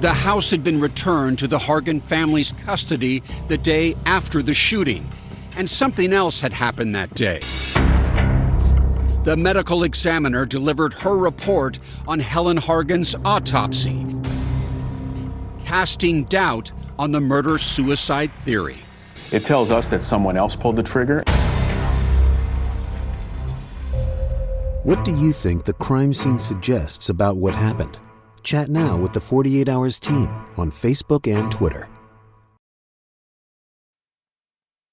The 0.00 0.14
house 0.14 0.50
had 0.50 0.64
been 0.64 0.80
returned 0.80 1.38
to 1.40 1.46
the 1.46 1.58
Hargan 1.58 2.00
family's 2.00 2.52
custody 2.64 3.22
the 3.48 3.58
day 3.58 3.94
after 4.06 4.42
the 4.42 4.54
shooting, 4.54 5.06
and 5.56 5.68
something 5.68 6.12
else 6.12 6.40
had 6.40 6.52
happened 6.52 6.94
that 6.94 7.14
day. 7.14 7.40
The 9.24 9.36
medical 9.36 9.82
examiner 9.82 10.46
delivered 10.46 10.94
her 10.94 11.18
report 11.18 11.78
on 12.08 12.18
Helen 12.20 12.56
Hargan's 12.56 13.14
autopsy, 13.24 14.06
casting 15.66 16.24
doubt 16.24 16.72
on 16.98 17.12
the 17.12 17.20
murder 17.20 17.58
suicide 17.58 18.30
theory. 18.46 18.78
It 19.30 19.44
tells 19.44 19.70
us 19.70 19.88
that 19.88 20.02
someone 20.02 20.38
else 20.38 20.56
pulled 20.56 20.76
the 20.76 20.82
trigger. 20.82 21.22
What 24.84 25.04
do 25.04 25.14
you 25.14 25.32
think 25.32 25.64
the 25.64 25.74
crime 25.74 26.14
scene 26.14 26.38
suggests 26.38 27.10
about 27.10 27.36
what 27.36 27.54
happened? 27.54 27.98
Chat 28.42 28.70
now 28.70 28.96
with 28.96 29.12
the 29.12 29.20
48 29.20 29.68
Hours 29.68 29.98
team 29.98 30.30
on 30.56 30.70
Facebook 30.70 31.30
and 31.30 31.52
Twitter. 31.52 31.89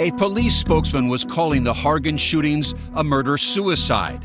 A 0.00 0.12
police 0.12 0.54
spokesman 0.54 1.08
was 1.08 1.24
calling 1.24 1.64
the 1.64 1.72
Hargan 1.72 2.16
shootings 2.16 2.72
a 2.94 3.02
murder 3.02 3.36
suicide. 3.36 4.22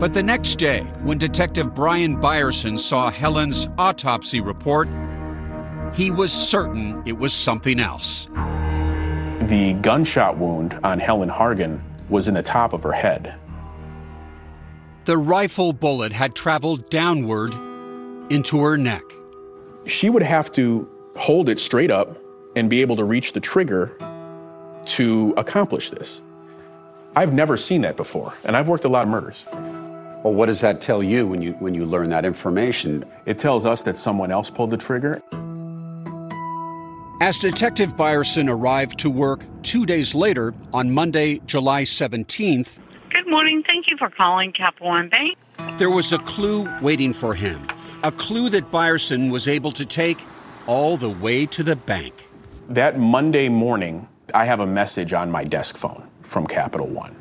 But 0.00 0.12
the 0.12 0.24
next 0.24 0.56
day, 0.56 0.80
when 1.04 1.18
Detective 1.18 1.72
Brian 1.72 2.16
Byerson 2.16 2.80
saw 2.80 3.12
Helen's 3.12 3.68
autopsy 3.78 4.40
report, 4.40 4.88
he 5.94 6.10
was 6.10 6.32
certain 6.32 7.00
it 7.06 7.16
was 7.16 7.32
something 7.32 7.78
else. 7.78 8.26
The 9.42 9.78
gunshot 9.82 10.36
wound 10.36 10.74
on 10.82 10.98
Helen 10.98 11.30
Hargan 11.30 11.80
was 12.08 12.26
in 12.26 12.34
the 12.34 12.42
top 12.42 12.72
of 12.72 12.82
her 12.82 12.90
head. 12.90 13.36
The 15.04 15.16
rifle 15.16 15.72
bullet 15.72 16.12
had 16.12 16.34
traveled 16.34 16.90
downward 16.90 17.52
into 18.32 18.58
her 18.64 18.76
neck. 18.76 19.04
She 19.86 20.10
would 20.10 20.22
have 20.22 20.50
to 20.52 20.90
hold 21.14 21.48
it 21.48 21.60
straight 21.60 21.92
up 21.92 22.18
and 22.56 22.68
be 22.68 22.80
able 22.80 22.96
to 22.96 23.04
reach 23.04 23.32
the 23.34 23.40
trigger 23.40 23.92
to 24.86 25.34
accomplish 25.36 25.90
this. 25.90 26.22
I've 27.14 27.32
never 27.32 27.56
seen 27.56 27.82
that 27.82 27.96
before, 27.96 28.32
and 28.44 28.56
I've 28.56 28.68
worked 28.68 28.84
a 28.84 28.88
lot 28.88 29.04
of 29.04 29.08
murders. 29.08 29.46
Well, 29.52 30.34
what 30.34 30.46
does 30.46 30.60
that 30.62 30.80
tell 30.80 31.02
you 31.02 31.26
when 31.26 31.40
you 31.40 31.52
when 31.60 31.72
you 31.74 31.84
learn 31.84 32.10
that 32.10 32.24
information? 32.24 33.04
It 33.26 33.38
tells 33.38 33.64
us 33.64 33.84
that 33.84 33.96
someone 33.96 34.32
else 34.32 34.50
pulled 34.50 34.70
the 34.70 34.76
trigger. 34.76 35.22
As 37.22 37.38
Detective 37.38 37.96
Byerson 37.96 38.50
arrived 38.52 38.98
to 38.98 39.08
work 39.10 39.44
two 39.62 39.86
days 39.86 40.14
later 40.14 40.52
on 40.74 40.90
Monday, 40.90 41.40
July 41.46 41.84
17th, 41.84 42.78
Good 43.10 43.26
morning. 43.28 43.62
Thank 43.66 43.88
you 43.88 43.96
for 43.96 44.10
calling 44.10 44.52
Capital 44.52 44.88
One 44.88 45.08
Bank. 45.08 45.38
there 45.78 45.90
was 45.90 46.12
a 46.12 46.18
clue 46.18 46.68
waiting 46.82 47.14
for 47.14 47.34
him. 47.34 47.60
A 48.02 48.12
clue 48.12 48.50
that 48.50 48.70
Byerson 48.70 49.32
was 49.32 49.48
able 49.48 49.72
to 49.72 49.86
take 49.86 50.18
all 50.66 50.96
the 50.98 51.08
way 51.08 51.46
to 51.46 51.62
the 51.62 51.76
bank. 51.76 52.25
That 52.68 52.98
Monday 52.98 53.48
morning, 53.48 54.08
I 54.34 54.44
have 54.44 54.58
a 54.58 54.66
message 54.66 55.12
on 55.12 55.30
my 55.30 55.44
desk 55.44 55.76
phone 55.76 56.08
from 56.22 56.48
Capital 56.48 56.88
One. 56.88 57.14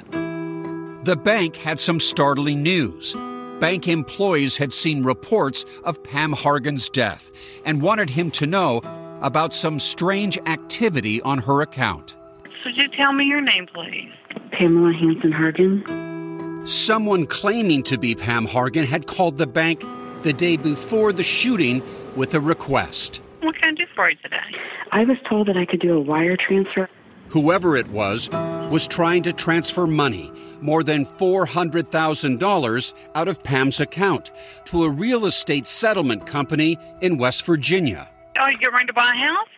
The 1.03 1.15
bank 1.15 1.55
had 1.58 1.79
some 1.79 1.99
startling 1.99 2.63
news. 2.63 3.13
Bank 3.60 3.88
employees 3.88 4.58
had 4.58 4.73
seen 4.73 5.03
reports 5.03 5.63
of 5.84 6.03
Pam 6.03 6.34
Hargan's 6.34 6.89
death 6.89 7.29
and 7.63 7.79
wanted 7.79 8.10
him 8.10 8.31
to 8.31 8.47
know 8.47 8.81
about 9.21 9.53
some 9.53 9.79
strange 9.79 10.39
activity 10.47 11.21
on 11.21 11.38
her 11.38 11.62
account. 11.62 12.15
Could 12.63 12.75
you 12.75 12.88
tell 12.97 13.13
me 13.13 13.25
your 13.25 13.41
name, 13.41 13.67
please? 13.71 14.10
Pamela 14.51 14.93
Hanson 14.93 15.31
Hargan. 15.31 16.67
Someone 16.67 17.27
claiming 17.27 17.84
to 17.84 17.99
be 17.99 18.15
Pam 18.15 18.47
Hargan 18.47 18.86
had 18.86 19.05
called 19.05 19.38
the 19.38 19.45
bank 19.45 19.84
the 20.23 20.34
day 20.34 20.58
before 20.58 21.13
the 21.13 21.21
shooting 21.21 21.84
with 22.15 22.34
a 22.34 22.39
request. 22.39 23.21
What 23.41 23.53
can 23.62 23.73
I 23.73 23.75
do 23.75 23.86
for 23.95 24.10
you 24.10 24.15
today? 24.23 24.64
I 24.95 25.03
was 25.03 25.17
told 25.27 25.49
that 25.49 25.58
I 25.58 25.65
could 25.65 25.81
do 25.81 25.97
a 25.97 25.99
wire 25.99 26.38
transfer. 26.38 26.89
Whoever 27.27 27.75
it 27.75 27.89
was 27.89 28.29
was 28.71 28.88
trying 28.88 29.23
to 29.23 29.34
transfer 29.34 29.86
money, 29.86 30.31
more 30.62 30.84
than 30.84 31.05
$400,000 31.05 32.93
out 33.13 33.27
of 33.27 33.43
Pam's 33.43 33.81
account 33.81 34.31
to 34.63 34.86
a 34.86 34.89
real 34.89 35.25
estate 35.25 35.67
settlement 35.67 36.25
company 36.25 36.77
in 37.01 37.17
West 37.17 37.45
Virginia. 37.45 38.08
Oh, 38.39 38.45
you're 38.62 38.71
going 38.71 38.88
to 38.88 38.93
buy 38.93 39.12
a 39.13 39.17
house? 39.17 39.49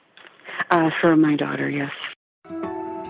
Uh, 0.72 0.90
for 1.00 1.16
my 1.16 1.36
daughter, 1.36 1.70
yes. 1.70 1.92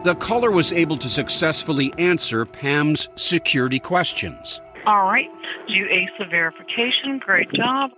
The 0.04 0.16
caller 0.20 0.52
was 0.52 0.74
able 0.74 0.98
to 0.98 1.08
successfully 1.08 1.94
answer 1.98 2.44
Pam's 2.44 3.08
security 3.16 3.80
questions. 3.80 4.60
All 4.86 5.06
right. 5.06 5.30
You 5.70 5.86
ace 5.92 6.10
the 6.20 6.26
verification. 6.26 7.20
Great 7.20 7.50
job. 7.54 7.92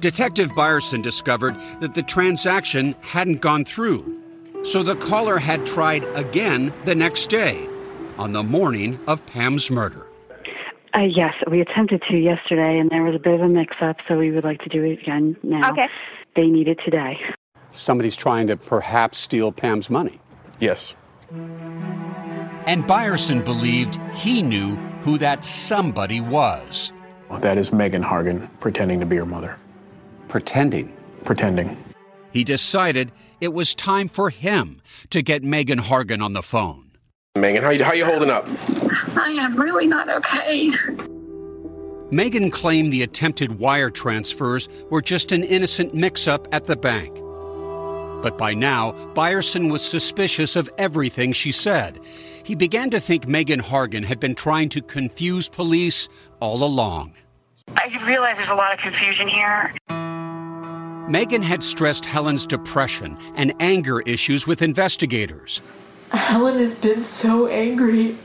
Detective 0.00 0.50
Byerson 0.50 1.02
discovered 1.02 1.56
that 1.80 1.94
the 1.94 2.02
transaction 2.02 2.94
hadn't 3.00 3.40
gone 3.40 3.64
through. 3.64 4.22
So 4.62 4.82
the 4.82 4.94
caller 4.96 5.38
had 5.38 5.66
tried 5.66 6.04
again 6.16 6.72
the 6.84 6.94
next 6.94 7.30
day, 7.30 7.68
on 8.16 8.32
the 8.32 8.42
morning 8.42 8.98
of 9.08 9.24
Pam's 9.26 9.70
murder. 9.70 10.06
Uh, 10.94 11.02
yes, 11.02 11.34
we 11.50 11.60
attempted 11.60 12.02
to 12.10 12.16
yesterday, 12.16 12.78
and 12.78 12.90
there 12.90 13.02
was 13.02 13.14
a 13.14 13.18
bit 13.18 13.34
of 13.34 13.40
a 13.40 13.48
mix 13.48 13.76
up, 13.80 13.96
so 14.06 14.16
we 14.16 14.30
would 14.30 14.44
like 14.44 14.60
to 14.60 14.68
do 14.68 14.84
it 14.84 15.00
again 15.00 15.36
now. 15.42 15.70
Okay. 15.70 15.88
They 16.36 16.46
need 16.46 16.68
it 16.68 16.78
today. 16.84 17.18
Somebody's 17.70 18.16
trying 18.16 18.46
to 18.46 18.56
perhaps 18.56 19.18
steal 19.18 19.52
Pam's 19.52 19.90
money. 19.90 20.20
Yes. 20.60 20.94
And 21.30 22.84
Byerson 22.84 23.44
believed 23.44 24.00
he 24.14 24.42
knew 24.42 24.76
who 25.02 25.18
that 25.18 25.44
somebody 25.44 26.20
was. 26.20 26.92
Well, 27.28 27.40
that 27.40 27.58
is 27.58 27.72
Megan 27.72 28.02
Hargan 28.02 28.48
pretending 28.60 29.00
to 29.00 29.06
be 29.06 29.16
her 29.16 29.26
mother. 29.26 29.56
Pretending? 30.28 30.92
Pretending. 31.24 31.76
He 32.32 32.44
decided 32.44 33.12
it 33.40 33.52
was 33.52 33.74
time 33.74 34.08
for 34.08 34.30
him 34.30 34.82
to 35.10 35.22
get 35.22 35.42
Megan 35.42 35.78
Hargan 35.78 36.22
on 36.22 36.34
the 36.34 36.42
phone. 36.42 36.92
Megan, 37.36 37.62
how 37.62 37.70
you, 37.70 37.84
how 37.84 37.92
you 37.92 38.04
holding 38.04 38.30
up? 38.30 38.46
I 39.16 39.30
am 39.40 39.56
really 39.56 39.86
not 39.86 40.08
okay. 40.08 40.70
Megan 42.10 42.50
claimed 42.50 42.92
the 42.92 43.02
attempted 43.02 43.58
wire 43.58 43.90
transfers 43.90 44.68
were 44.90 45.02
just 45.02 45.30
an 45.32 45.44
innocent 45.44 45.94
mix 45.94 46.26
up 46.26 46.48
at 46.52 46.64
the 46.64 46.76
bank. 46.76 47.14
But 48.22 48.36
by 48.36 48.54
now, 48.54 48.92
Byerson 49.14 49.70
was 49.70 49.84
suspicious 49.84 50.56
of 50.56 50.68
everything 50.78 51.32
she 51.32 51.52
said. 51.52 52.00
He 52.42 52.54
began 52.54 52.90
to 52.90 52.98
think 52.98 53.28
Megan 53.28 53.60
Hargan 53.60 54.04
had 54.04 54.18
been 54.18 54.34
trying 54.34 54.70
to 54.70 54.82
confuse 54.82 55.48
police 55.48 56.08
all 56.40 56.64
along. 56.64 57.12
I 57.76 58.04
realize 58.06 58.38
there's 58.38 58.50
a 58.50 58.56
lot 58.56 58.72
of 58.72 58.80
confusion 58.80 59.28
here. 59.28 59.74
Megan 61.08 61.40
had 61.40 61.64
stressed 61.64 62.04
Helen's 62.04 62.46
depression 62.46 63.16
and 63.34 63.54
anger 63.60 64.00
issues 64.00 64.46
with 64.46 64.60
investigators. 64.60 65.62
Helen 66.10 66.58
has 66.58 66.74
been 66.74 67.02
so 67.02 67.46
angry. 67.46 68.16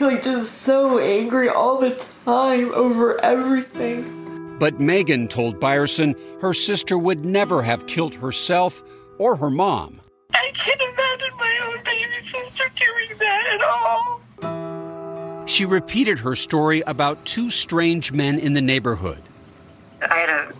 Like, 0.00 0.22
just 0.22 0.52
so 0.52 0.98
angry 0.98 1.48
all 1.48 1.78
the 1.78 1.90
time 2.24 2.72
over 2.72 3.20
everything. 3.20 4.56
But 4.58 4.80
Megan 4.80 5.28
told 5.28 5.60
Byerson 5.60 6.16
her 6.40 6.54
sister 6.54 6.96
would 6.96 7.24
never 7.24 7.62
have 7.62 7.86
killed 7.86 8.14
herself 8.14 8.82
or 9.18 9.36
her 9.36 9.50
mom. 9.50 10.00
I 10.32 10.50
can't 10.54 10.80
imagine 10.80 11.36
my 11.36 11.58
own 11.66 11.84
baby 11.84 12.24
sister 12.24 12.70
doing 12.76 13.18
that 13.18 13.46
at 13.54 13.60
all. 13.62 15.46
She 15.46 15.64
repeated 15.64 16.20
her 16.20 16.36
story 16.36 16.80
about 16.82 17.24
two 17.24 17.50
strange 17.50 18.12
men 18.12 18.38
in 18.38 18.54
the 18.54 18.62
neighborhood. 18.62 19.22
I 20.00 20.14
had 20.14 20.26
to 20.26 20.32
call 20.36 20.52
the 20.52 20.57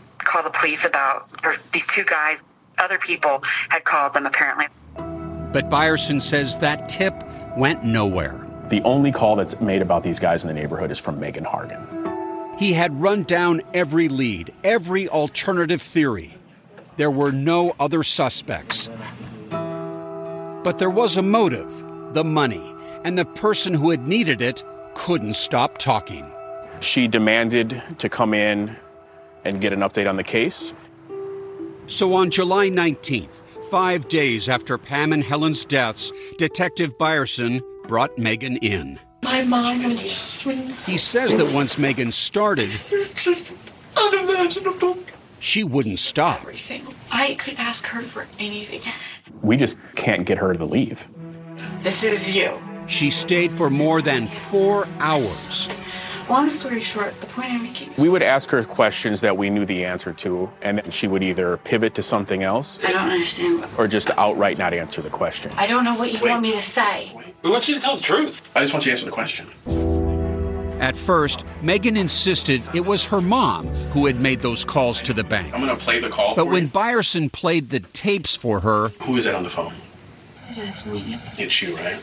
police 0.58 0.84
about 0.84 1.30
or 1.44 1.56
these 1.72 1.86
two 1.86 2.04
guys. 2.04 2.38
Other 2.78 2.98
people 2.98 3.42
had 3.68 3.84
called 3.84 4.14
them 4.14 4.26
apparently. 4.26 4.66
But 5.52 5.68
Byerson 5.70 6.20
says 6.20 6.58
that 6.58 6.88
tip 6.88 7.14
went 7.56 7.84
nowhere. 7.84 8.46
The 8.68 8.82
only 8.82 9.10
call 9.10 9.34
that's 9.36 9.60
made 9.60 9.80
about 9.80 10.02
these 10.02 10.18
guys 10.18 10.44
in 10.44 10.48
the 10.48 10.54
neighborhood 10.54 10.90
is 10.90 10.98
from 10.98 11.18
Megan 11.18 11.44
Hargan. 11.44 12.58
He 12.58 12.72
had 12.72 13.00
run 13.00 13.22
down 13.22 13.62
every 13.72 14.08
lead, 14.08 14.52
every 14.62 15.08
alternative 15.08 15.80
theory. 15.80 16.36
There 16.96 17.10
were 17.10 17.32
no 17.32 17.74
other 17.80 18.02
suspects. 18.02 18.90
But 19.48 20.78
there 20.78 20.90
was 20.90 21.16
a 21.16 21.22
motive 21.22 21.84
the 22.14 22.24
money, 22.24 22.74
and 23.04 23.16
the 23.18 23.24
person 23.24 23.74
who 23.74 23.90
had 23.90 24.08
needed 24.08 24.40
it 24.40 24.64
couldn't 24.94 25.34
stop 25.34 25.78
talking. 25.78 26.26
She 26.80 27.06
demanded 27.06 27.82
to 27.98 28.08
come 28.08 28.34
in 28.34 28.76
and 29.48 29.60
get 29.60 29.72
an 29.72 29.80
update 29.80 30.08
on 30.08 30.16
the 30.16 30.24
case. 30.24 30.72
So 31.86 32.14
on 32.14 32.30
July 32.30 32.68
19th, 32.68 33.40
five 33.70 34.08
days 34.08 34.48
after 34.48 34.76
Pam 34.78 35.12
and 35.12 35.24
Helen's 35.24 35.64
deaths, 35.64 36.12
Detective 36.36 36.96
Byerson 36.98 37.62
brought 37.86 38.16
Megan 38.18 38.58
in. 38.58 39.00
My 39.22 39.42
mom 39.42 39.82
was 39.84 40.02
He 40.86 40.96
says 40.98 41.34
that 41.34 41.52
once 41.52 41.78
Megan 41.78 42.12
started, 42.12 42.70
just 43.14 43.50
unimaginable. 43.96 44.98
she 45.40 45.64
wouldn't 45.64 45.98
stop. 45.98 46.42
Everything. 46.42 46.86
I 47.10 47.34
could 47.34 47.54
ask 47.56 47.86
her 47.86 48.02
for 48.02 48.26
anything. 48.38 48.82
We 49.42 49.56
just 49.56 49.76
can't 49.96 50.24
get 50.26 50.38
her 50.38 50.52
to 50.52 50.64
leave. 50.64 51.08
This 51.82 52.04
is 52.04 52.34
you. 52.34 52.58
She 52.86 53.10
stayed 53.10 53.52
for 53.52 53.70
more 53.70 54.00
than 54.02 54.28
four 54.28 54.86
hours. 54.98 55.68
Long 56.28 56.50
story 56.50 56.80
short, 56.80 57.18
the 57.22 57.26
point 57.26 57.50
I'm 57.50 57.62
making 57.62 57.94
We 57.96 58.10
would 58.10 58.22
ask 58.22 58.50
her 58.50 58.62
questions 58.62 59.22
that 59.22 59.36
we 59.36 59.48
knew 59.48 59.64
the 59.64 59.84
answer 59.84 60.12
to, 60.12 60.50
and 60.60 60.78
then 60.78 60.90
she 60.90 61.08
would 61.08 61.22
either 61.22 61.56
pivot 61.58 61.94
to 61.94 62.02
something 62.02 62.42
else 62.42 62.84
I 62.84 62.92
don't 62.92 63.10
understand. 63.10 63.60
What, 63.60 63.70
or 63.78 63.88
just 63.88 64.10
outright 64.10 64.58
not 64.58 64.74
answer 64.74 65.00
the 65.00 65.08
question. 65.08 65.52
I 65.56 65.66
don't 65.66 65.84
know 65.84 65.94
what 65.94 66.12
you 66.12 66.28
want 66.28 66.42
me 66.42 66.52
to 66.52 66.62
say. 66.62 67.12
We 67.42 67.50
want 67.50 67.66
you 67.66 67.76
to 67.76 67.80
tell 67.80 67.96
the 67.96 68.02
truth. 68.02 68.42
I 68.54 68.60
just 68.60 68.74
want 68.74 68.84
you 68.84 68.90
to 68.90 68.92
answer 68.92 69.06
the 69.06 69.10
question. 69.12 69.48
At 70.80 70.96
first, 70.96 71.44
Megan 71.62 71.96
insisted 71.96 72.62
it 72.74 72.84
was 72.84 73.04
her 73.06 73.20
mom 73.20 73.66
who 73.92 74.06
had 74.06 74.20
made 74.20 74.42
those 74.42 74.64
calls 74.64 75.00
to 75.02 75.12
the 75.12 75.24
bank. 75.24 75.52
I'm 75.54 75.64
going 75.64 75.76
to 75.76 75.82
play 75.82 75.98
the 75.98 76.08
call 76.08 76.34
But 76.34 76.44
for 76.44 76.50
when 76.50 76.64
you. 76.64 76.68
Byerson 76.68 77.32
played 77.32 77.70
the 77.70 77.80
tapes 77.80 78.34
for 78.34 78.60
her, 78.60 78.90
Who 79.02 79.16
is 79.16 79.24
that 79.24 79.34
on 79.34 79.44
the 79.44 79.50
phone? 79.50 79.74
It's 80.50 80.84
me. 80.86 81.18
It's 81.36 81.62
you, 81.62 81.76
right? 81.76 82.02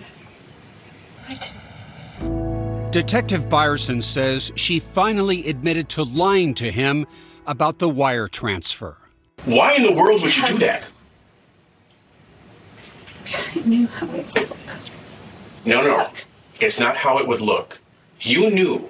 Detective 2.96 3.50
Byerson 3.50 4.02
says 4.02 4.54
she 4.56 4.80
finally 4.80 5.50
admitted 5.50 5.90
to 5.90 6.04
lying 6.04 6.54
to 6.54 6.72
him 6.72 7.06
about 7.46 7.78
the 7.78 7.90
wire 7.90 8.30
transfer. 8.30 8.96
Why 9.44 9.74
in 9.74 9.84
the 9.84 9.92
world 9.92 10.22
would 10.22 10.34
you 10.34 10.48
do 10.48 10.58
that? 10.60 10.88
Because 13.22 13.58
I 13.58 13.68
knew 13.68 13.88
how 13.88 14.06
it 14.06 14.34
would 14.34 14.50
look. 14.50 14.58
No, 15.66 15.82
no. 15.82 16.10
It's 16.62 16.80
not 16.80 16.96
how 16.96 17.18
it 17.18 17.28
would 17.28 17.42
look. 17.42 17.78
You 18.22 18.50
knew 18.50 18.90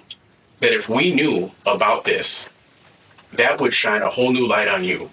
that 0.60 0.72
if 0.72 0.88
we 0.88 1.12
knew 1.12 1.50
about 1.66 2.06
this, 2.06 2.48
that 3.34 3.60
would 3.60 3.74
shine 3.74 4.04
a 4.04 4.10
whole 4.12 4.32
new 4.32 4.46
light 4.46 4.68
on 4.68 4.84
you. 4.84 5.10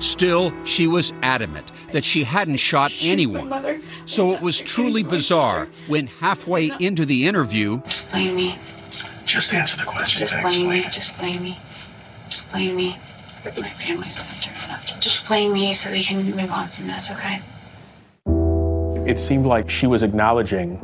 Still, 0.00 0.52
she 0.64 0.86
was 0.86 1.12
adamant 1.22 1.72
that 1.92 2.04
she 2.04 2.24
hadn't 2.24 2.56
shot 2.56 2.92
anyone. 3.00 3.82
So 4.04 4.32
it 4.32 4.40
was 4.40 4.60
truly 4.60 5.02
bizarre 5.02 5.68
when 5.88 6.06
halfway 6.06 6.70
into 6.80 7.04
the 7.04 7.26
interview, 7.26 7.80
Just 7.82 8.10
blame 8.10 8.36
me. 8.36 8.58
Just 9.24 9.52
answer 9.52 9.76
the 9.76 9.84
question. 9.84 10.20
Just 10.20 10.40
blame 10.42 10.68
me. 10.68 10.82
Just 10.90 11.16
blame 11.18 11.42
me. 11.42 11.58
Just 12.28 12.50
blame 12.50 12.76
me. 12.76 12.96
My 13.44 13.50
family's 13.70 14.16
not 14.16 14.26
turn 14.42 14.54
enough. 14.64 15.00
Just 15.00 15.26
blame 15.26 15.52
me 15.52 15.72
so 15.74 15.90
we 15.90 16.02
can 16.02 16.24
move 16.24 16.50
on 16.50 16.68
from 16.68 16.88
this, 16.88 17.10
okay? 17.10 17.40
It 19.08 19.18
seemed 19.18 19.46
like 19.46 19.70
she 19.70 19.86
was 19.86 20.02
acknowledging 20.02 20.78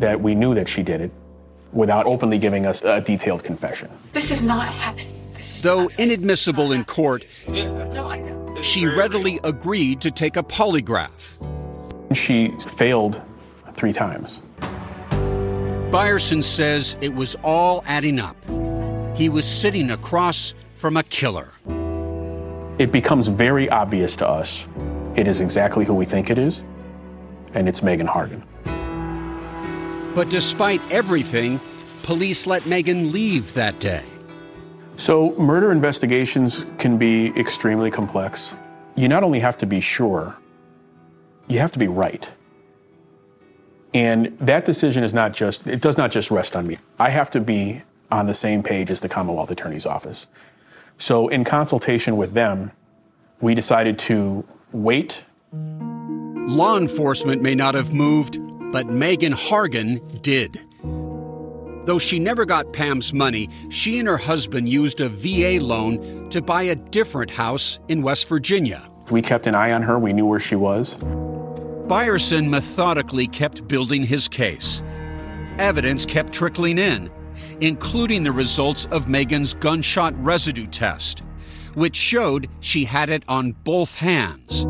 that 0.00 0.20
we 0.20 0.34
knew 0.34 0.54
that 0.54 0.68
she 0.68 0.82
did 0.82 1.00
it 1.00 1.10
without 1.72 2.06
openly 2.06 2.38
giving 2.38 2.66
us 2.66 2.82
a 2.82 3.00
detailed 3.00 3.42
confession. 3.42 3.90
This 4.12 4.30
is 4.30 4.42
not 4.42 4.68
happening. 4.68 5.15
Though 5.62 5.88
inadmissible 5.98 6.72
in 6.72 6.84
court, 6.84 7.26
No, 7.48 8.06
I 8.06 8.20
know. 8.20 8.56
she 8.62 8.86
readily 8.86 9.40
agreed 9.44 10.00
to 10.02 10.10
take 10.10 10.36
a 10.36 10.42
polygraph. 10.42 11.36
She 12.14 12.48
failed 12.76 13.22
three 13.74 13.92
times. 13.92 14.40
Byerson 15.90 16.42
says 16.42 16.96
it 17.00 17.14
was 17.14 17.36
all 17.42 17.82
adding 17.86 18.18
up. 18.18 18.36
He 19.16 19.28
was 19.28 19.46
sitting 19.46 19.90
across 19.90 20.54
from 20.76 20.96
a 20.96 21.02
killer. 21.04 21.52
It 22.78 22.92
becomes 22.92 23.28
very 23.28 23.70
obvious 23.70 24.16
to 24.16 24.28
us 24.28 24.66
it 25.16 25.26
is 25.26 25.40
exactly 25.40 25.86
who 25.86 25.94
we 25.94 26.04
think 26.04 26.28
it 26.28 26.38
is, 26.38 26.62
and 27.54 27.68
it's 27.68 27.82
Megan 27.82 28.06
Hargan. 28.06 28.42
But 30.14 30.28
despite 30.28 30.82
everything, 30.92 31.58
police 32.02 32.46
let 32.46 32.66
Megan 32.66 33.12
leave 33.12 33.54
that 33.54 33.78
day. 33.80 34.02
So, 34.98 35.32
murder 35.32 35.72
investigations 35.72 36.64
can 36.78 36.96
be 36.96 37.26
extremely 37.38 37.90
complex. 37.90 38.56
You 38.94 39.08
not 39.08 39.22
only 39.22 39.40
have 39.40 39.58
to 39.58 39.66
be 39.66 39.80
sure, 39.80 40.34
you 41.48 41.58
have 41.58 41.70
to 41.72 41.78
be 41.78 41.86
right. 41.86 42.30
And 43.92 44.36
that 44.38 44.64
decision 44.64 45.04
is 45.04 45.12
not 45.12 45.34
just, 45.34 45.66
it 45.66 45.82
does 45.82 45.98
not 45.98 46.10
just 46.10 46.30
rest 46.30 46.56
on 46.56 46.66
me. 46.66 46.78
I 46.98 47.10
have 47.10 47.30
to 47.32 47.40
be 47.40 47.82
on 48.10 48.26
the 48.26 48.34
same 48.34 48.62
page 48.62 48.90
as 48.90 49.00
the 49.00 49.08
Commonwealth 49.08 49.50
Attorney's 49.50 49.84
Office. 49.84 50.26
So, 50.96 51.28
in 51.28 51.44
consultation 51.44 52.16
with 52.16 52.32
them, 52.32 52.72
we 53.42 53.54
decided 53.54 53.98
to 54.00 54.46
wait. 54.72 55.24
Law 55.52 56.78
enforcement 56.78 57.42
may 57.42 57.54
not 57.54 57.74
have 57.74 57.92
moved, 57.92 58.38
but 58.72 58.86
Megan 58.86 59.34
Hargan 59.34 60.22
did. 60.22 60.65
Though 61.86 61.98
she 61.98 62.18
never 62.18 62.44
got 62.44 62.72
Pam's 62.72 63.14
money, 63.14 63.48
she 63.70 64.00
and 64.00 64.08
her 64.08 64.16
husband 64.16 64.68
used 64.68 65.00
a 65.00 65.08
VA 65.08 65.64
loan 65.64 66.28
to 66.30 66.42
buy 66.42 66.64
a 66.64 66.74
different 66.74 67.30
house 67.30 67.78
in 67.86 68.02
West 68.02 68.26
Virginia. 68.28 68.90
We 69.12 69.22
kept 69.22 69.46
an 69.46 69.54
eye 69.54 69.70
on 69.70 69.82
her, 69.82 69.96
we 69.96 70.12
knew 70.12 70.26
where 70.26 70.40
she 70.40 70.56
was. 70.56 70.98
Byerson 71.86 72.48
methodically 72.48 73.28
kept 73.28 73.68
building 73.68 74.02
his 74.02 74.26
case. 74.26 74.82
Evidence 75.60 76.04
kept 76.04 76.32
trickling 76.32 76.78
in, 76.78 77.08
including 77.60 78.24
the 78.24 78.32
results 78.32 78.86
of 78.86 79.06
Megan's 79.06 79.54
gunshot 79.54 80.12
residue 80.22 80.66
test, 80.66 81.20
which 81.74 81.94
showed 81.94 82.48
she 82.58 82.84
had 82.84 83.10
it 83.10 83.22
on 83.28 83.52
both 83.52 83.94
hands. 83.94 84.64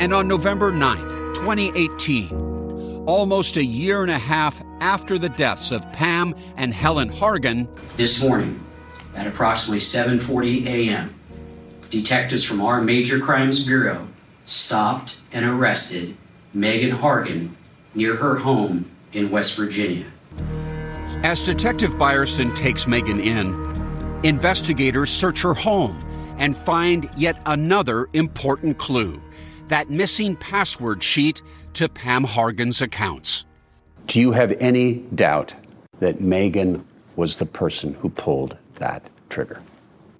And 0.00 0.12
on 0.12 0.28
November 0.28 0.70
9th, 0.70 1.34
2018, 1.34 3.04
almost 3.06 3.56
a 3.56 3.64
year 3.64 4.02
and 4.02 4.10
a 4.10 4.18
half 4.18 4.62
after 4.84 5.18
the 5.18 5.30
deaths 5.30 5.70
of 5.70 5.90
Pam 5.92 6.34
and 6.58 6.74
Helen 6.74 7.08
Hargan, 7.08 7.66
This 7.96 8.22
morning, 8.22 8.60
at 9.16 9.26
approximately 9.26 9.80
7:40 9.80 10.66
a.m., 10.66 11.14
detectives 11.88 12.44
from 12.44 12.60
our 12.60 12.82
Major 12.82 13.18
Crimes 13.18 13.64
Bureau 13.64 14.06
stopped 14.44 15.16
and 15.32 15.46
arrested 15.46 16.14
Megan 16.52 16.98
Hargan 16.98 17.54
near 17.94 18.14
her 18.16 18.36
home 18.36 18.84
in 19.14 19.30
West 19.30 19.56
Virginia. 19.56 20.04
As 21.22 21.46
Detective 21.46 21.94
Byerson 21.94 22.54
takes 22.54 22.86
Megan 22.86 23.20
in, 23.20 23.46
investigators 24.22 25.08
search 25.08 25.40
her 25.40 25.54
home 25.54 25.98
and 26.36 26.54
find 26.54 27.08
yet 27.16 27.40
another 27.46 28.08
important 28.12 28.76
clue 28.76 29.18
that 29.68 29.88
missing 29.88 30.36
password 30.36 31.02
sheet 31.02 31.40
to 31.72 31.88
Pam 31.88 32.22
Hargan's 32.22 32.82
accounts. 32.82 33.46
Do 34.06 34.20
you 34.20 34.32
have 34.32 34.52
any 34.60 34.96
doubt 35.14 35.54
that 36.00 36.20
Megan 36.20 36.84
was 37.16 37.36
the 37.36 37.46
person 37.46 37.94
who 37.94 38.10
pulled 38.10 38.56
that 38.76 39.08
trigger? 39.30 39.62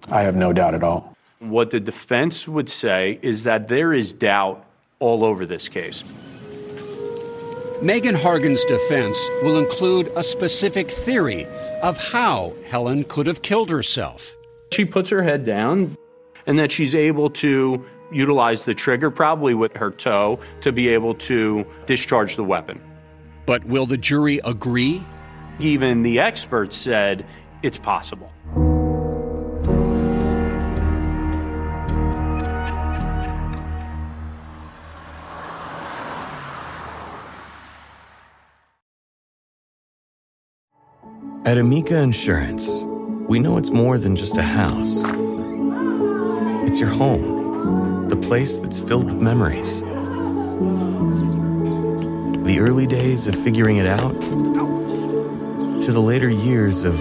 I 0.09 0.23
have 0.23 0.37
no 0.37 0.53
doubt 0.53 0.75
at 0.75 0.83
all. 0.83 1.16
What 1.38 1.70
the 1.70 1.81
defense 1.81 2.49
would 2.49 2.70
say 2.70 3.18
is 3.20 3.44
that 3.44 3.68
there 3.68 3.92
is 3.92 4.12
doubt 4.12 4.64
all 4.99 5.25
over 5.25 5.44
this 5.44 5.68
case. 5.68 6.03
Megan 7.83 8.14
Hargan's 8.14 8.64
defense 8.64 9.18
will 9.42 9.59
include 9.59 10.11
a 10.16 10.23
specific 10.23 10.90
theory 10.90 11.47
of 11.83 11.99
how 11.99 12.55
Helen 12.68 13.05
could 13.05 13.27
have 13.27 13.42
killed 13.42 13.68
herself. 13.68 14.35
She 14.73 14.85
puts 14.85 15.11
her 15.11 15.23
head 15.23 15.44
down 15.44 15.97
and 16.47 16.59
that 16.59 16.73
she's 16.73 16.94
able 16.94 17.29
to 17.31 17.85
utilize 18.11 18.64
the 18.64 18.75
trigger, 18.75 19.11
probably 19.11 19.55
with 19.55 19.77
her 19.77 19.90
toe, 19.90 20.38
to 20.62 20.73
be 20.73 20.88
able 20.88 21.14
to 21.14 21.66
discharge 21.87 22.37
the 22.37 22.44
weapon. 22.44 22.81
But 23.46 23.64
will 23.64 23.87
the 23.87 23.98
jury 23.98 24.40
agree? 24.44 25.04
Even 25.59 26.02
the 26.02 26.18
experts 26.18 26.76
said 26.76 27.26
it's 27.62 27.78
possible. 27.78 28.33
At 41.46 41.59
Amica 41.59 41.98
Insurance, 41.98 42.83
we 43.28 43.38
know 43.38 43.59
it's 43.59 43.70
more 43.70 43.98
than 43.98 44.16
just 44.16 44.38
a 44.38 44.42
house. 44.42 45.04
It's 46.66 46.80
your 46.80 46.88
home, 46.88 48.09
the 48.09 48.16
place 48.16 48.57
that's 48.57 48.80
filled 48.80 49.04
with 49.04 49.20
memories. 49.20 49.83
The 52.44 52.59
early 52.61 52.87
days 52.87 53.26
of 53.26 53.35
figuring 53.35 53.78
it 53.78 53.87
out 53.87 54.20
to 55.80 55.92
the 55.92 56.00
later 56.00 56.28
years 56.28 56.85
of 56.85 56.94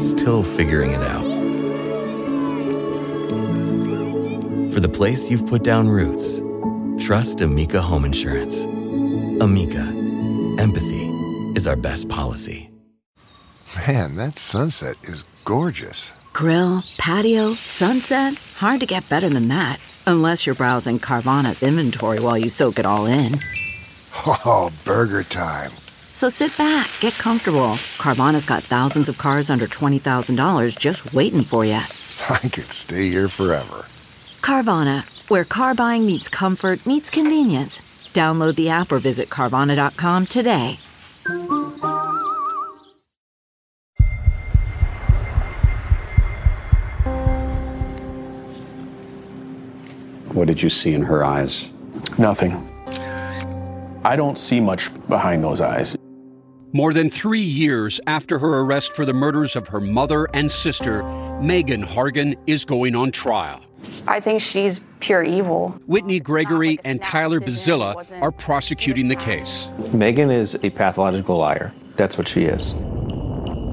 still 0.00 0.44
figuring 0.44 0.92
it 0.92 1.02
out. 1.02 1.24
For 4.72 4.78
the 4.78 4.88
place 4.88 5.30
you've 5.30 5.48
put 5.48 5.64
down 5.64 5.88
roots, 5.88 6.40
trust 7.04 7.40
Amica 7.40 7.82
Home 7.82 8.04
Insurance. 8.04 8.66
Amica, 9.40 9.82
empathy 10.62 11.08
is 11.56 11.66
our 11.66 11.74
best 11.76 12.08
policy. 12.08 12.70
Man, 13.84 14.14
that 14.14 14.38
sunset 14.38 14.94
is 15.02 15.24
gorgeous. 15.44 16.12
Grill, 16.32 16.84
patio, 16.98 17.54
sunset. 17.54 18.34
Hard 18.58 18.78
to 18.78 18.86
get 18.86 19.08
better 19.08 19.28
than 19.28 19.48
that. 19.48 19.80
Unless 20.06 20.46
you're 20.46 20.54
browsing 20.54 21.00
Carvana's 21.00 21.64
inventory 21.64 22.20
while 22.20 22.38
you 22.38 22.48
soak 22.48 22.78
it 22.78 22.86
all 22.86 23.06
in. 23.06 23.40
Oh, 24.26 24.70
burger 24.84 25.22
time. 25.22 25.70
So 26.12 26.28
sit 26.28 26.56
back, 26.58 26.90
get 27.00 27.14
comfortable. 27.14 27.76
Carvana's 27.98 28.44
got 28.44 28.62
thousands 28.62 29.08
of 29.08 29.18
cars 29.18 29.50
under 29.50 29.66
$20,000 29.66 30.78
just 30.78 31.12
waiting 31.14 31.42
for 31.42 31.64
you. 31.64 31.74
I 32.30 32.48
could 32.48 32.72
stay 32.72 33.08
here 33.08 33.28
forever. 33.28 33.86
Carvana, 34.42 35.04
where 35.30 35.44
car 35.44 35.74
buying 35.74 36.04
meets 36.06 36.28
comfort, 36.28 36.84
meets 36.86 37.10
convenience. 37.10 37.80
Download 38.12 38.56
the 38.56 38.68
app 38.68 38.90
or 38.90 38.98
visit 38.98 39.28
Carvana.com 39.28 40.26
today. 40.26 40.78
What 50.32 50.46
did 50.46 50.62
you 50.62 50.70
see 50.70 50.94
in 50.94 51.02
her 51.02 51.24
eyes? 51.24 51.68
Nothing. 52.18 52.68
I 54.08 54.16
don't 54.16 54.38
see 54.38 54.58
much 54.58 54.88
behind 55.10 55.44
those 55.44 55.60
eyes. 55.60 55.94
More 56.72 56.94
than 56.94 57.10
three 57.10 57.42
years 57.42 58.00
after 58.06 58.38
her 58.38 58.60
arrest 58.60 58.94
for 58.94 59.04
the 59.04 59.12
murders 59.12 59.54
of 59.54 59.68
her 59.68 59.82
mother 59.82 60.26
and 60.32 60.50
sister, 60.50 61.02
Megan 61.42 61.82
Hargan 61.82 62.34
is 62.46 62.64
going 62.64 62.96
on 62.96 63.10
trial. 63.10 63.60
I 64.06 64.18
think 64.20 64.40
she's 64.40 64.80
pure 65.00 65.22
evil. 65.22 65.78
Whitney 65.86 66.20
Gregory 66.20 66.78
and 66.86 67.02
Tyler 67.02 67.38
Bazilla 67.38 68.22
are 68.22 68.32
prosecuting 68.32 69.08
the 69.08 69.16
case. 69.16 69.70
Megan 69.92 70.30
is 70.30 70.54
a 70.62 70.70
pathological 70.70 71.36
liar. 71.36 71.74
That's 71.96 72.16
what 72.16 72.28
she 72.28 72.44
is. 72.44 72.74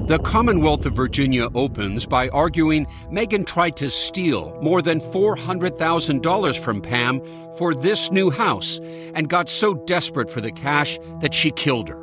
The 0.08 0.20
Commonwealth 0.20 0.86
of 0.86 0.94
Virginia 0.94 1.48
opens 1.56 2.06
by 2.06 2.30
arguing 2.30 2.86
Megan 3.10 3.44
tried 3.44 3.76
to 3.78 3.90
steal 3.90 4.56
more 4.62 4.84
than 4.84 5.00
$400,000 5.00 6.60
from 6.60 6.80
Pam 6.80 7.22
for 7.58 7.74
this 7.74 8.12
new 8.12 8.30
house 8.30 8.80
and 9.16 9.28
got 9.28 9.50
so 9.50 9.74
desperate 9.74 10.30
for 10.30 10.42
the 10.42 10.52
cash 10.52 11.00
that 11.22 11.34
she 11.34 11.50
killed 11.50 11.90
her. 11.90 12.00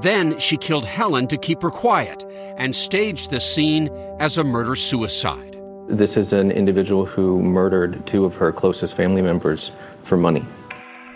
Then 0.00 0.38
she 0.38 0.56
killed 0.56 0.86
Helen 0.86 1.28
to 1.28 1.36
keep 1.36 1.60
her 1.60 1.70
quiet 1.70 2.24
and 2.56 2.74
staged 2.74 3.30
the 3.30 3.40
scene 3.40 3.90
as 4.18 4.38
a 4.38 4.44
murder 4.44 4.74
suicide. 4.74 5.58
This 5.86 6.16
is 6.16 6.32
an 6.32 6.50
individual 6.50 7.04
who 7.04 7.42
murdered 7.42 8.06
two 8.06 8.24
of 8.24 8.36
her 8.36 8.52
closest 8.52 8.96
family 8.96 9.20
members 9.20 9.70
for 10.02 10.16
money. 10.16 10.46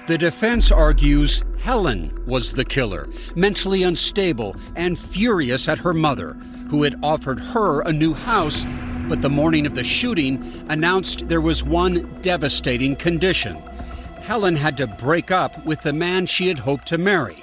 The 0.08 0.18
defense 0.18 0.72
argues 0.72 1.44
Helen 1.60 2.12
was 2.26 2.54
the 2.54 2.64
killer, 2.64 3.08
mentally 3.36 3.84
unstable 3.84 4.56
and 4.74 4.98
furious 4.98 5.68
at 5.68 5.78
her 5.78 5.94
mother, 5.94 6.32
who 6.68 6.82
had 6.82 6.98
offered 7.04 7.38
her 7.38 7.82
a 7.82 7.92
new 7.92 8.12
house, 8.12 8.66
but 9.08 9.22
the 9.22 9.28
morning 9.28 9.64
of 9.64 9.74
the 9.74 9.84
shooting 9.84 10.42
announced 10.68 11.28
there 11.28 11.40
was 11.40 11.62
one 11.62 12.20
devastating 12.20 12.96
condition. 12.96 13.56
Helen 14.20 14.56
had 14.56 14.76
to 14.78 14.88
break 14.88 15.30
up 15.30 15.64
with 15.64 15.80
the 15.82 15.92
man 15.92 16.26
she 16.26 16.48
had 16.48 16.58
hoped 16.58 16.88
to 16.88 16.98
marry, 16.98 17.40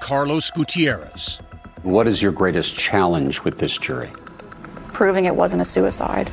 Carlos 0.00 0.50
Gutierrez. 0.50 1.40
What 1.82 2.06
is 2.06 2.20
your 2.20 2.32
greatest 2.32 2.76
challenge 2.76 3.42
with 3.42 3.58
this 3.58 3.78
jury? 3.78 4.10
Proving 4.88 5.24
it 5.24 5.34
wasn't 5.34 5.62
a 5.62 5.64
suicide. 5.64 6.30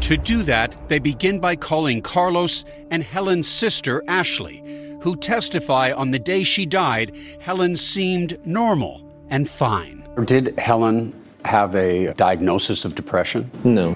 To 0.00 0.16
do 0.16 0.42
that, 0.42 0.74
they 0.88 0.98
begin 0.98 1.38
by 1.38 1.54
calling 1.56 2.02
Carlos 2.02 2.64
and 2.90 3.02
Helen's 3.02 3.46
sister, 3.46 4.02
Ashley, 4.08 4.62
who 5.02 5.14
testify 5.16 5.92
on 5.92 6.10
the 6.10 6.18
day 6.18 6.42
she 6.42 6.66
died, 6.66 7.16
Helen 7.40 7.76
seemed 7.76 8.44
normal 8.44 9.02
and 9.28 9.48
fine. 9.48 10.04
Did 10.24 10.58
Helen 10.58 11.14
have 11.44 11.74
a 11.76 12.12
diagnosis 12.14 12.84
of 12.84 12.94
depression? 12.96 13.50
No. 13.62 13.94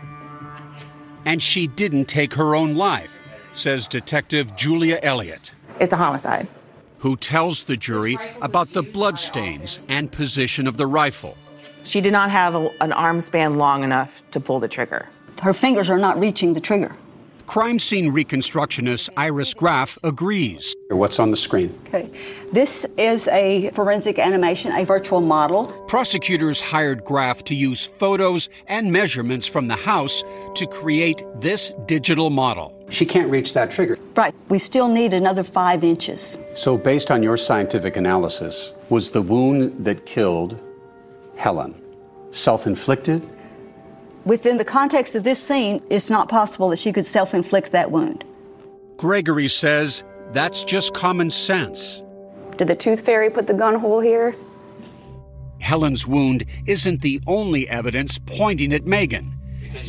And 1.25 1.43
she 1.43 1.67
didn't 1.67 2.05
take 2.05 2.35
her 2.35 2.55
own 2.55 2.77
life, 2.77 3.19
says 3.55 3.89
Detective 3.89 4.55
Julia 4.57 5.01
Elliott, 5.03 5.53
It's 5.81 5.93
a 5.93 5.97
homicide. 5.97 6.47
who 6.99 7.17
tells 7.17 7.65
the 7.65 7.77
jury 7.77 8.17
about 8.41 8.69
the 8.73 8.83
bloodstains 8.83 9.81
and 9.89 10.13
position 10.13 10.67
of 10.69 10.77
the 10.77 10.87
rifle. 10.87 11.37
She 11.83 12.01
did 12.01 12.13
not 12.13 12.31
have 12.31 12.55
a, 12.55 12.71
an 12.81 12.93
arm 12.93 13.21
span 13.21 13.59
long 13.59 13.83
enough 13.83 14.23
to 14.31 14.39
pull 14.41 14.61
the 14.61 14.69
trigger. 14.69 15.09
Her 15.43 15.53
fingers 15.53 15.91
are 15.91 15.99
not 15.99 16.19
reaching 16.19 16.55
the 16.55 16.61
trigger. 16.61 16.97
Crime 17.47 17.79
scene 17.79 18.11
reconstructionist 18.11 19.11
Iris 19.19 19.53
Graff 19.53 19.99
agrees. 20.03 20.75
What's 20.89 21.19
on 21.19 21.31
the 21.31 21.37
screen? 21.37 21.79
Okay. 21.87 22.09
This 22.53 22.87
is 22.97 23.29
a 23.29 23.71
forensic 23.71 24.19
animation, 24.19 24.73
a 24.73 24.85
virtual 24.85 25.21
model. 25.21 25.67
Prosecutors 25.87 26.61
hired 26.61 27.05
Graff 27.05 27.45
to 27.45 27.55
use 27.55 27.85
photos 27.85 28.49
and 28.67 28.91
measurements 28.91 29.47
from 29.47 29.69
the 29.69 29.77
house 29.77 30.25
to 30.55 30.67
create 30.67 31.23
this 31.41 31.75
digital 31.85 32.31
model. 32.31 32.75
She 32.89 33.05
can't 33.05 33.31
reach 33.31 33.53
that 33.55 33.71
trigger. 33.71 33.99
Right. 34.17 34.35
We 34.49 34.59
still 34.59 34.89
need 34.89 35.13
another 35.13 35.45
five 35.45 35.85
inches. 35.85 36.39
So, 36.57 36.79
based 36.79 37.11
on 37.11 37.23
your 37.23 37.37
scientific 37.37 37.97
analysis, 37.97 38.73
was 38.89 39.11
the 39.11 39.23
wound 39.23 39.85
that 39.85 40.07
killed 40.07 40.59
Helen 41.37 41.75
self 42.31 42.67
inflicted? 42.67 43.23
Within 44.25 44.57
the 44.57 44.65
context 44.65 45.15
of 45.15 45.23
this 45.23 45.39
scene, 45.39 45.83
it's 45.91 46.09
not 46.09 46.29
possible 46.29 46.71
that 46.71 46.79
she 46.79 46.93
could 46.93 47.07
self 47.07 47.35
inflict 47.35 47.73
that 47.73 47.91
wound. 47.91 48.25
Gregory 48.97 49.49
says 49.49 50.03
that's 50.33 50.65
just 50.65 50.95
common 50.95 51.31
sense. 51.31 52.03
Did 52.57 52.69
the 52.69 52.77
tooth 52.77 53.01
fairy 53.01 53.31
put 53.31 53.47
the 53.47 53.55
gun 53.55 53.79
hole 53.79 54.01
here? 54.01 54.35
Helen's 55.61 56.07
wound 56.07 56.45
isn't 56.67 57.03
the 57.03 57.21
only 57.27 57.69
evidence 57.69 58.19
pointing 58.19 58.73
at 58.73 58.87
Megan. 58.87 59.33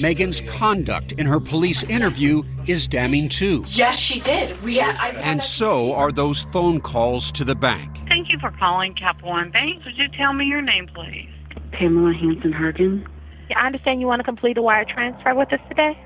Megan's 0.01 0.41
conduct 0.41 1.11
in 1.13 1.25
her 1.25 1.39
police 1.39 1.83
interview 1.83 2.43
is 2.65 2.87
damning 2.87 3.29
too. 3.29 3.63
Yes, 3.67 3.97
she 3.97 4.19
did. 4.19 4.59
We 4.63 4.77
had, 4.77 4.95
I, 4.97 5.09
And 5.09 5.41
so 5.43 5.93
are 5.93 6.11
those 6.11 6.41
phone 6.45 6.81
calls 6.81 7.31
to 7.33 7.43
the 7.43 7.55
bank. 7.55 7.99
Thank 8.07 8.31
you 8.31 8.39
for 8.39 8.51
calling 8.51 8.95
Capital 8.95 9.29
One 9.29 9.51
Bank. 9.51 9.85
Would 9.85 9.97
you 9.97 10.07
tell 10.09 10.33
me 10.33 10.45
your 10.45 10.61
name, 10.61 10.87
please? 10.87 11.29
Pamela 11.71 12.13
Hanson 12.13 12.51
Hargan. 12.51 13.07
Yeah, 13.49 13.59
I 13.59 13.65
understand 13.67 14.01
you 14.01 14.07
want 14.07 14.19
to 14.19 14.23
complete 14.23 14.57
a 14.57 14.61
wire 14.61 14.85
transfer 14.85 15.33
with 15.35 15.51
us 15.53 15.59
today. 15.69 15.97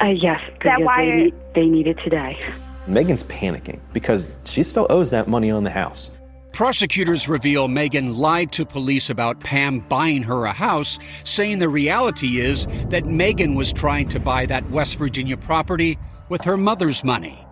Uh, 0.00 0.06
yes, 0.06 0.40
That 0.64 0.80
wire- 0.80 1.16
they, 1.16 1.22
need, 1.24 1.34
they 1.54 1.66
need 1.66 1.86
it 1.86 1.98
today. 2.04 2.38
Megan's 2.86 3.24
panicking 3.24 3.80
because 3.92 4.26
she 4.44 4.62
still 4.62 4.86
owes 4.88 5.10
that 5.10 5.28
money 5.28 5.50
on 5.50 5.64
the 5.64 5.70
house. 5.70 6.10
Prosecutors 6.52 7.28
reveal 7.28 7.68
Megan 7.68 8.16
lied 8.16 8.50
to 8.52 8.64
police 8.64 9.10
about 9.10 9.38
Pam 9.40 9.80
buying 9.80 10.22
her 10.22 10.46
a 10.46 10.52
house, 10.52 10.98
saying 11.22 11.58
the 11.58 11.68
reality 11.68 12.38
is 12.40 12.66
that 12.88 13.04
Megan 13.04 13.54
was 13.54 13.70
trying 13.72 14.08
to 14.08 14.18
buy 14.18 14.46
that 14.46 14.68
West 14.70 14.96
Virginia 14.96 15.36
property 15.36 15.98
with 16.28 16.42
her 16.44 16.56
mother's 16.56 17.04
money. 17.04 17.44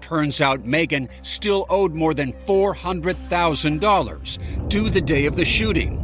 Turns 0.00 0.40
out 0.40 0.64
Megan 0.64 1.08
still 1.22 1.66
owed 1.70 1.94
more 1.94 2.12
than 2.14 2.32
$400,000 2.46 4.68
due 4.68 4.90
the 4.90 5.00
day 5.00 5.26
of 5.26 5.36
the 5.36 5.44
shooting. 5.44 5.98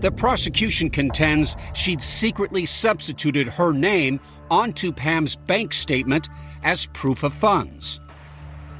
The 0.00 0.12
prosecution 0.12 0.90
contends 0.90 1.56
she'd 1.74 2.02
secretly 2.02 2.66
substituted 2.66 3.48
her 3.48 3.72
name 3.72 4.20
onto 4.50 4.92
Pam's 4.92 5.36
bank 5.36 5.72
statement 5.72 6.28
as 6.62 6.86
proof 6.86 7.22
of 7.22 7.32
funds. 7.32 8.00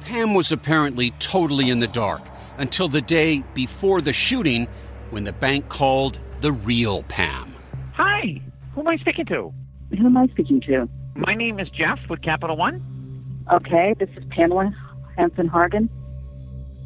Pam 0.01 0.33
was 0.33 0.51
apparently 0.51 1.11
totally 1.19 1.69
in 1.69 1.79
the 1.79 1.87
dark 1.87 2.21
until 2.59 2.87
the 2.87 3.01
day 3.01 3.43
before 3.53 3.99
the 3.99 4.13
shooting 4.13 4.67
when 5.09 5.23
the 5.23 5.33
bank 5.33 5.69
called 5.69 6.19
the 6.41 6.51
real 6.51 7.03
Pam. 7.03 7.53
Hi, 7.93 8.41
who 8.73 8.81
am 8.81 8.87
I 8.87 8.97
speaking 8.97 9.25
to? 9.25 9.53
Who 9.97 10.05
am 10.05 10.17
I 10.17 10.27
speaking 10.27 10.61
to? 10.61 10.87
My 11.15 11.33
name 11.33 11.59
is 11.59 11.67
Jeff 11.69 11.99
with 12.09 12.21
Capital 12.21 12.55
One. 12.55 12.83
Okay, 13.51 13.95
this 13.99 14.09
is 14.17 14.23
Pamela 14.29 14.71
Hanson 15.17 15.49
Hargan. 15.49 15.89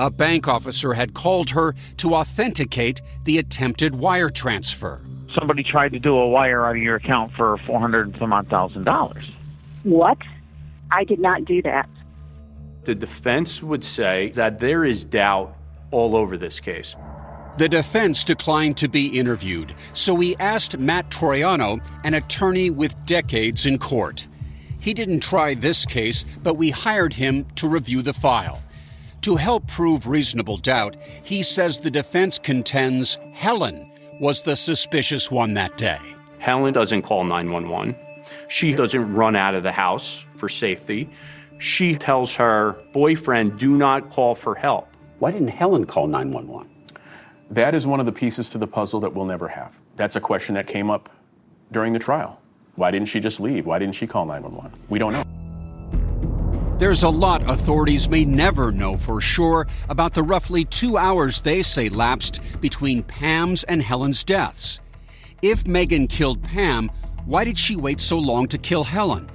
A 0.01 0.09
bank 0.09 0.47
officer 0.47 0.93
had 0.93 1.13
called 1.13 1.51
her 1.51 1.75
to 1.97 2.15
authenticate 2.15 3.03
the 3.25 3.37
attempted 3.37 3.93
wire 3.93 4.31
transfer. 4.31 4.99
Somebody 5.37 5.61
tried 5.61 5.91
to 5.91 5.99
do 5.99 6.15
a 6.15 6.27
wire 6.27 6.65
out 6.65 6.75
of 6.75 6.81
your 6.81 6.95
account 6.95 7.33
for 7.37 7.59
four 7.67 7.79
hundred 7.79 8.07
and 8.07 8.17
some 8.17 8.33
odd 8.33 8.47
thousand 8.49 8.85
dollars. 8.85 9.23
What? 9.83 10.17
I 10.91 11.03
did 11.03 11.19
not 11.19 11.45
do 11.45 11.61
that. 11.61 11.87
The 12.85 12.95
defense 12.95 13.61
would 13.61 13.83
say 13.83 14.31
that 14.31 14.59
there 14.59 14.83
is 14.83 15.05
doubt 15.05 15.55
all 15.91 16.15
over 16.15 16.35
this 16.35 16.59
case. 16.59 16.95
The 17.59 17.69
defense 17.69 18.23
declined 18.23 18.77
to 18.77 18.89
be 18.89 19.19
interviewed, 19.19 19.75
so 19.93 20.15
we 20.15 20.35
asked 20.37 20.79
Matt 20.79 21.11
Troiano, 21.11 21.79
an 22.03 22.15
attorney 22.15 22.71
with 22.71 23.05
decades 23.05 23.67
in 23.67 23.77
court. 23.77 24.27
He 24.79 24.95
didn't 24.95 25.19
try 25.19 25.53
this 25.53 25.85
case, 25.85 26.25
but 26.41 26.55
we 26.55 26.71
hired 26.71 27.13
him 27.13 27.45
to 27.57 27.67
review 27.67 28.01
the 28.01 28.13
file. 28.13 28.63
To 29.21 29.35
help 29.35 29.67
prove 29.67 30.07
reasonable 30.07 30.57
doubt, 30.57 30.95
he 31.23 31.43
says 31.43 31.79
the 31.79 31.91
defense 31.91 32.39
contends 32.39 33.19
Helen 33.33 33.91
was 34.19 34.41
the 34.41 34.55
suspicious 34.55 35.29
one 35.29 35.53
that 35.53 35.77
day. 35.77 35.99
Helen 36.39 36.73
doesn't 36.73 37.03
call 37.03 37.23
911. 37.23 37.95
She 38.47 38.73
doesn't 38.73 39.13
run 39.13 39.35
out 39.35 39.53
of 39.53 39.61
the 39.61 39.71
house 39.71 40.25
for 40.37 40.49
safety. 40.49 41.07
She 41.59 41.95
tells 41.95 42.33
her 42.33 42.75
boyfriend, 42.93 43.59
do 43.59 43.77
not 43.77 44.09
call 44.09 44.33
for 44.33 44.55
help. 44.55 44.87
Why 45.19 45.29
didn't 45.29 45.49
Helen 45.49 45.85
call 45.85 46.07
911? 46.07 46.67
That 47.51 47.75
is 47.75 47.85
one 47.85 47.99
of 47.99 48.07
the 48.07 48.11
pieces 48.11 48.49
to 48.51 48.57
the 48.57 48.65
puzzle 48.65 48.99
that 49.01 49.13
we'll 49.13 49.25
never 49.25 49.47
have. 49.47 49.77
That's 49.97 50.15
a 50.15 50.21
question 50.21 50.55
that 50.55 50.65
came 50.65 50.89
up 50.89 51.09
during 51.71 51.93
the 51.93 51.99
trial. 51.99 52.41
Why 52.75 52.89
didn't 52.89 53.09
she 53.09 53.19
just 53.19 53.39
leave? 53.39 53.67
Why 53.67 53.77
didn't 53.77 53.93
she 53.93 54.07
call 54.07 54.25
911? 54.25 54.71
We 54.89 54.97
don't 54.97 55.13
know. 55.13 55.23
There's 56.81 57.03
a 57.03 57.09
lot 57.09 57.47
authorities 57.47 58.09
may 58.09 58.25
never 58.25 58.71
know 58.71 58.97
for 58.97 59.21
sure 59.21 59.67
about 59.87 60.15
the 60.15 60.23
roughly 60.23 60.65
two 60.65 60.97
hours 60.97 61.39
they 61.39 61.61
say 61.61 61.89
lapsed 61.89 62.41
between 62.59 63.03
Pam's 63.03 63.63
and 63.65 63.83
Helen's 63.83 64.23
deaths. 64.23 64.79
If 65.43 65.67
Megan 65.67 66.07
killed 66.07 66.41
Pam, 66.41 66.89
why 67.25 67.43
did 67.43 67.59
she 67.59 67.75
wait 67.75 68.01
so 68.01 68.17
long 68.17 68.47
to 68.47 68.57
kill 68.57 68.83
Helen? 68.83 69.29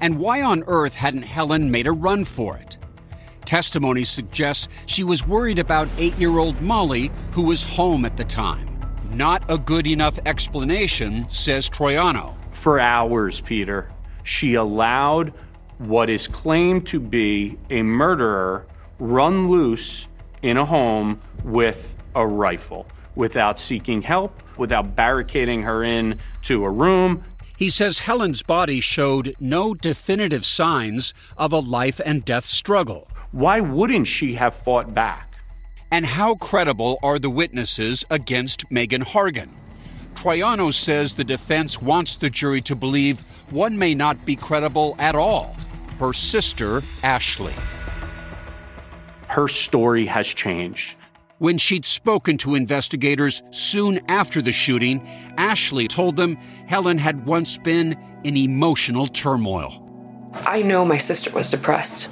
And 0.00 0.18
why 0.18 0.42
on 0.42 0.64
earth 0.66 0.96
hadn't 0.96 1.22
Helen 1.22 1.70
made 1.70 1.86
a 1.86 1.92
run 1.92 2.24
for 2.24 2.56
it? 2.56 2.76
Testimony 3.44 4.02
suggests 4.02 4.68
she 4.86 5.04
was 5.04 5.24
worried 5.24 5.60
about 5.60 5.88
eight 5.96 6.18
year 6.18 6.38
old 6.38 6.60
Molly, 6.60 7.12
who 7.30 7.44
was 7.44 7.62
home 7.62 8.04
at 8.04 8.16
the 8.16 8.24
time. 8.24 8.68
Not 9.12 9.48
a 9.48 9.58
good 9.58 9.86
enough 9.86 10.18
explanation, 10.26 11.30
says 11.30 11.70
Troiano. 11.70 12.34
For 12.50 12.80
hours, 12.80 13.40
Peter, 13.40 13.92
she 14.24 14.54
allowed 14.54 15.32
what 15.80 16.10
is 16.10 16.28
claimed 16.28 16.86
to 16.86 17.00
be 17.00 17.56
a 17.70 17.82
murderer 17.82 18.66
run 18.98 19.48
loose 19.48 20.08
in 20.42 20.58
a 20.58 20.64
home 20.64 21.18
with 21.42 21.94
a 22.14 22.26
rifle 22.26 22.86
without 23.14 23.58
seeking 23.58 24.02
help, 24.02 24.42
without 24.58 24.94
barricading 24.94 25.62
her 25.62 25.82
in 25.82 26.18
to 26.42 26.64
a 26.64 26.70
room. 26.70 27.22
He 27.56 27.70
says 27.70 28.00
Helen's 28.00 28.42
body 28.42 28.80
showed 28.80 29.34
no 29.40 29.74
definitive 29.74 30.44
signs 30.44 31.14
of 31.38 31.52
a 31.52 31.58
life 31.58 32.00
and 32.04 32.24
death 32.24 32.44
struggle. 32.44 33.08
Why 33.32 33.60
wouldn't 33.60 34.06
she 34.06 34.34
have 34.34 34.54
fought 34.54 34.94
back? 34.94 35.32
And 35.90 36.04
how 36.04 36.34
credible 36.34 36.98
are 37.02 37.18
the 37.18 37.30
witnesses 37.30 38.04
against 38.10 38.70
Megan 38.70 39.02
Hargan? 39.02 39.48
Troiano 40.14 40.72
says 40.74 41.14
the 41.14 41.24
defense 41.24 41.80
wants 41.80 42.18
the 42.18 42.28
jury 42.28 42.60
to 42.62 42.76
believe 42.76 43.20
one 43.50 43.78
may 43.78 43.94
not 43.94 44.26
be 44.26 44.36
credible 44.36 44.94
at 44.98 45.14
all 45.14 45.56
her 46.00 46.14
sister, 46.14 46.82
Ashley. 47.02 47.52
Her 49.28 49.46
story 49.48 50.06
has 50.06 50.26
changed. 50.26 50.96
When 51.38 51.58
she'd 51.58 51.84
spoken 51.84 52.36
to 52.38 52.54
investigators 52.54 53.42
soon 53.50 54.00
after 54.08 54.42
the 54.42 54.50
shooting, 54.50 55.06
Ashley 55.36 55.88
told 55.88 56.16
them 56.16 56.36
Helen 56.66 56.98
had 56.98 57.26
once 57.26 57.58
been 57.58 57.96
in 58.24 58.36
emotional 58.36 59.06
turmoil. 59.06 59.86
I 60.46 60.62
know 60.62 60.84
my 60.84 60.96
sister 60.96 61.30
was 61.30 61.50
depressed. 61.50 62.08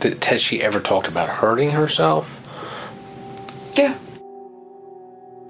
Did, 0.00 0.22
has 0.24 0.40
she 0.42 0.62
ever 0.62 0.80
talked 0.80 1.06
about 1.08 1.28
hurting 1.28 1.70
herself? 1.70 2.38
Yeah. 3.76 3.96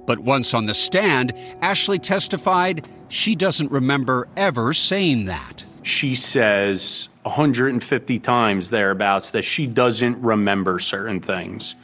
But 0.06 0.18
once 0.18 0.52
on 0.52 0.66
the 0.66 0.74
stand, 0.74 1.32
Ashley 1.62 1.98
testified 1.98 2.86
she 3.08 3.34
doesn't 3.34 3.70
remember 3.70 4.28
ever 4.36 4.74
saying 4.74 5.24
that. 5.26 5.64
She 5.82 6.14
says 6.14 7.08
150 7.22 8.18
times 8.20 8.70
thereabouts 8.70 9.30
that 9.30 9.42
she 9.42 9.66
doesn't 9.66 10.20
remember 10.22 10.78
certain 10.78 11.20
things. 11.20 11.74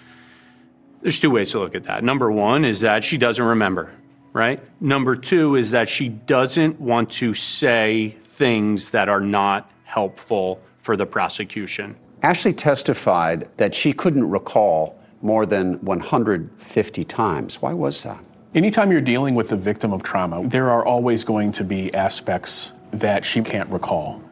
There's 1.02 1.20
two 1.20 1.30
ways 1.30 1.52
to 1.52 1.60
look 1.60 1.74
at 1.74 1.84
that. 1.84 2.02
Number 2.02 2.30
one 2.30 2.64
is 2.64 2.80
that 2.80 3.04
she 3.04 3.18
doesn't 3.18 3.44
remember, 3.44 3.92
right? 4.32 4.60
Number 4.80 5.14
two 5.16 5.54
is 5.56 5.70
that 5.70 5.88
she 5.88 6.08
doesn't 6.08 6.80
want 6.80 7.10
to 7.12 7.34
say 7.34 8.16
things 8.34 8.90
that 8.90 9.08
are 9.08 9.20
not 9.20 9.70
helpful 9.84 10.60
for 10.82 10.96
the 10.96 11.06
prosecution. 11.06 11.96
Ashley 12.22 12.52
testified 12.52 13.48
that 13.58 13.74
she 13.74 13.92
couldn't 13.92 14.28
recall 14.28 14.98
more 15.22 15.46
than 15.46 15.74
150 15.84 17.04
times. 17.04 17.62
Why 17.62 17.72
was 17.72 18.02
that? 18.02 18.18
Anytime 18.54 18.90
you're 18.90 19.00
dealing 19.00 19.34
with 19.34 19.52
a 19.52 19.56
victim 19.56 19.92
of 19.92 20.02
trauma, 20.02 20.46
there 20.48 20.70
are 20.70 20.84
always 20.84 21.22
going 21.22 21.52
to 21.52 21.64
be 21.64 21.92
aspects 21.94 22.72
that 22.92 23.24
she 23.24 23.42
can't 23.42 23.68
recall. 23.70 24.22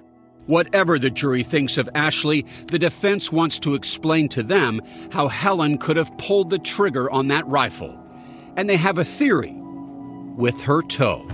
Whatever 0.46 0.98
the 0.98 1.10
jury 1.10 1.42
thinks 1.42 1.76
of 1.76 1.88
Ashley, 1.94 2.46
the 2.68 2.78
defense 2.78 3.32
wants 3.32 3.58
to 3.60 3.74
explain 3.74 4.28
to 4.30 4.42
them 4.42 4.80
how 5.10 5.26
Helen 5.26 5.76
could 5.76 5.96
have 5.96 6.16
pulled 6.18 6.50
the 6.50 6.58
trigger 6.58 7.10
on 7.10 7.28
that 7.28 7.46
rifle. 7.48 8.00
And 8.56 8.70
they 8.70 8.76
have 8.76 8.98
a 8.98 9.04
theory 9.04 9.54
with 10.36 10.60
her 10.62 10.82
toe. 10.82 11.28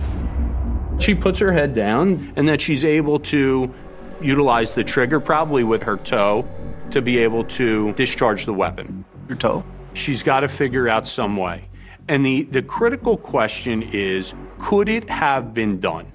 She 0.99 1.13
puts 1.13 1.37
her 1.39 1.51
head 1.51 1.75
down 1.75 2.33
and 2.35 2.47
that 2.47 2.59
she's 2.59 2.83
able 2.83 3.19
to 3.19 3.73
utilize 4.21 4.73
the 4.73 4.83
trigger, 4.83 5.19
probably 5.19 5.63
with 5.63 5.83
her 5.83 5.97
toe, 5.97 6.47
to 6.91 7.01
be 7.01 7.17
able 7.17 7.43
to 7.43 7.93
discharge 7.93 8.45
the 8.45 8.53
weapon. 8.53 9.05
Your 9.27 9.37
toe? 9.37 9.63
She's 9.93 10.23
got 10.23 10.41
to 10.41 10.47
figure 10.47 10.87
out 10.87 11.07
some 11.07 11.37
way. 11.37 11.69
And 12.07 12.25
the, 12.25 12.43
the 12.43 12.61
critical 12.61 13.17
question 13.17 13.83
is 13.83 14.33
could 14.59 14.89
it 14.89 15.09
have 15.09 15.53
been 15.53 15.79
done? 15.79 16.12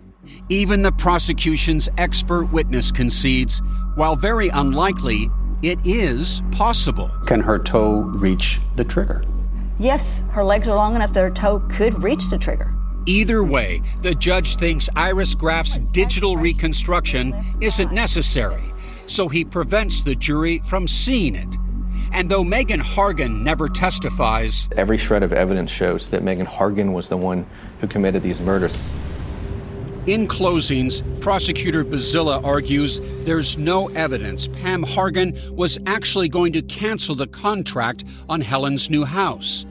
Even 0.49 0.83
the 0.83 0.93
prosecution's 0.93 1.89
expert 1.99 2.47
witness 2.47 2.91
concedes, 2.91 3.61
while 3.95 4.17
very 4.17 4.49
unlikely, 4.49 5.29
it 5.63 5.79
is 5.85 6.43
possible. 6.53 7.11
Can 7.27 7.41
her 7.41 7.59
toe 7.59 8.03
reach 8.03 8.59
the 8.77 8.85
trigger? 8.85 9.23
Yes, 9.79 10.25
her 10.31 10.45
legs 10.45 10.69
are 10.69 10.77
long 10.77 10.97
enough 10.97 11.13
that 11.13 11.21
her 11.21 11.31
toe 11.31 11.61
could 11.69 12.03
reach 12.03 12.31
the 12.31 12.39
trigger. 12.39 12.75
Either 13.07 13.43
way, 13.43 13.81
the 14.03 14.15
judge 14.15 14.57
thinks 14.57 14.89
Iris 14.95 15.35
Graff's 15.35 15.79
digital 15.93 16.37
reconstruction 16.37 17.35
isn't 17.61 17.93
necessary, 17.93 18.63
so 19.07 19.29
he 19.29 19.45
prevents 19.45 20.03
the 20.03 20.15
jury 20.15 20.59
from 20.65 20.87
seeing 20.87 21.35
it. 21.35 21.57
And 22.13 22.31
though 22.31 22.45
Megan 22.45 22.81
Hargan 22.81 23.43
never 23.43 23.69
testifies, 23.69 24.69
Every 24.77 24.99
shred 24.99 25.23
of 25.23 25.33
evidence 25.33 25.71
shows 25.71 26.09
that 26.09 26.23
Megan 26.23 26.47
Hargan 26.47 26.93
was 26.93 27.09
the 27.09 27.17
one 27.17 27.47
who 27.81 27.87
committed 27.87 28.23
these 28.23 28.41
murders. 28.41 28.77
In 30.09 30.27
closings, 30.27 31.03
prosecutor 31.21 31.85
Bazilla 31.85 32.43
argues 32.43 32.99
there's 33.27 33.59
no 33.59 33.89
evidence 33.89 34.49
Pam 34.49 34.83
Hargan 34.83 35.51
was 35.51 35.79
actually 35.85 36.31
going 36.31 36.51
to 36.55 36.63
cancel 36.63 37.15
the 37.15 37.27
contract 37.27 38.05
on 38.27 38.41
Helen's 38.41 38.89
new 38.89 39.05
house. 39.05 39.67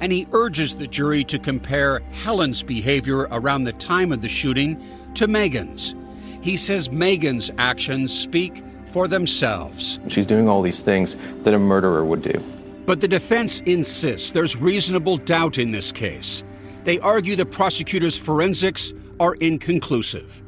And 0.00 0.10
he 0.10 0.26
urges 0.32 0.74
the 0.74 0.88
jury 0.88 1.22
to 1.24 1.38
compare 1.38 2.00
Helen's 2.10 2.64
behavior 2.64 3.28
around 3.30 3.62
the 3.62 3.74
time 3.74 4.10
of 4.10 4.22
the 4.22 4.28
shooting 4.28 4.82
to 5.14 5.28
Megan's. 5.28 5.94
He 6.42 6.56
says 6.56 6.88
Megan's 6.88 7.52
actions 7.56 8.12
speak 8.12 8.64
for 8.86 9.06
themselves. 9.06 10.00
She's 10.08 10.26
doing 10.26 10.48
all 10.48 10.62
these 10.62 10.82
things 10.82 11.16
that 11.44 11.54
a 11.54 11.58
murderer 11.60 12.04
would 12.04 12.22
do. 12.22 12.42
But 12.86 13.00
the 13.00 13.08
defense 13.08 13.60
insists 13.60 14.32
there's 14.32 14.56
reasonable 14.56 15.16
doubt 15.16 15.58
in 15.58 15.70
this 15.70 15.92
case. 15.92 16.42
They 16.82 16.98
argue 16.98 17.36
the 17.36 17.46
prosecutor's 17.46 18.16
forensics 18.16 18.92
are 19.20 19.34
inconclusive. 19.36 20.42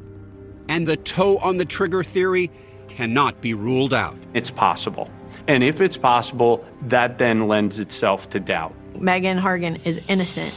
And 0.68 0.86
the 0.86 0.96
toe 0.96 1.38
on 1.38 1.56
the 1.56 1.64
trigger 1.64 2.04
theory 2.04 2.50
cannot 2.88 3.40
be 3.40 3.54
ruled 3.54 3.94
out. 3.94 4.16
It's 4.34 4.50
possible. 4.50 5.10
And 5.46 5.62
if 5.62 5.80
it's 5.80 5.96
possible, 5.96 6.64
that 6.82 7.18
then 7.18 7.48
lends 7.48 7.80
itself 7.80 8.28
to 8.30 8.40
doubt. 8.40 8.74
Megan 9.00 9.38
Hargan 9.38 9.84
is 9.86 10.00
innocent. 10.08 10.52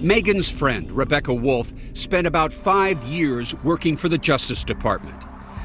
Megan's 0.00 0.50
friend, 0.50 0.90
Rebecca 0.92 1.32
Wolf, 1.32 1.72
spent 1.94 2.26
about 2.26 2.52
five 2.52 3.02
years 3.04 3.54
working 3.62 3.96
for 3.96 4.08
the 4.08 4.18
Justice 4.18 4.64
Department. 4.64 5.22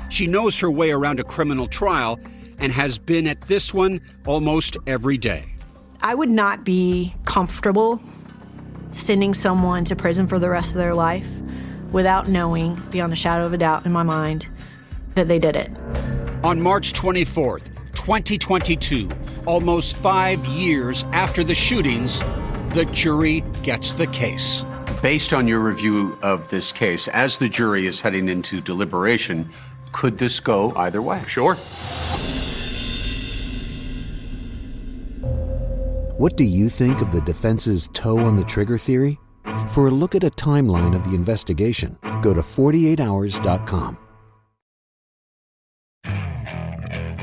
She 0.10 0.28
knows 0.28 0.60
her 0.60 0.72
way 0.72 0.92
around 0.92 1.20
a 1.20 1.24
criminal 1.24 1.68
trial 1.68 2.20
and 2.58 2.72
has 2.72 2.98
been 2.98 3.28
at 3.28 3.42
this 3.48 3.74
one 3.74 4.02
almost 4.26 4.78
every 4.88 5.18
day. 5.18 5.46
I 6.02 6.16
would 6.16 6.32
not 6.32 6.64
be 6.64 7.14
comfortable 7.26 8.02
sending 8.92 9.34
someone 9.34 9.86
to 9.86 9.96
prison 9.96 10.28
for 10.28 10.40
the 10.40 10.50
rest 10.50 10.72
of 10.72 10.78
their 10.78 10.94
life 10.94 11.28
without 11.92 12.28
knowing, 12.28 12.76
beyond 12.92 13.14
a 13.14 13.16
shadow 13.16 13.46
of 13.46 13.54
a 13.54 13.58
doubt 13.58 13.86
in 13.86 13.92
my 13.92 14.04
mind, 14.04 14.48
that 15.16 15.28
they 15.28 15.40
did 15.40 15.56
it. 15.56 15.70
On 16.44 16.62
March 16.62 16.94
24th, 16.94 17.70
2022, 17.96 19.10
almost 19.46 19.98
five 19.98 20.44
years 20.46 21.04
after 21.12 21.44
the 21.44 21.56
shootings, 21.56 22.20
the 22.74 22.88
jury 22.92 23.42
gets 23.64 23.94
the 23.94 24.08
case. 24.08 24.64
Based 25.02 25.34
on 25.34 25.48
your 25.48 25.60
review 25.60 26.18
of 26.22 26.50
this 26.50 26.72
case, 26.72 27.08
as 27.10 27.40
the 27.40 27.50
jury 27.50 27.88
is 27.88 28.00
heading 28.00 28.30
into 28.30 28.62
deliberation, 28.62 29.50
could 29.92 30.18
this 30.18 30.40
go 30.40 30.74
either 30.76 31.02
way? 31.02 31.24
Sure. 31.28 31.58
What 36.20 36.36
do 36.36 36.44
you 36.44 36.68
think 36.68 37.00
of 37.00 37.14
the 37.14 37.22
defense's 37.22 37.88
toe 37.94 38.20
on 38.20 38.36
the 38.36 38.44
trigger 38.44 38.78
theory? 38.78 39.18
For 39.70 39.88
a 39.88 39.92
look 39.92 40.16
at 40.16 40.24
a 40.26 40.30
timeline 40.30 40.94
of 40.94 41.06
the 41.06 41.16
investigation, 41.16 41.98
go 42.22 42.34
to 42.34 42.42
48hours.com. 42.42 43.98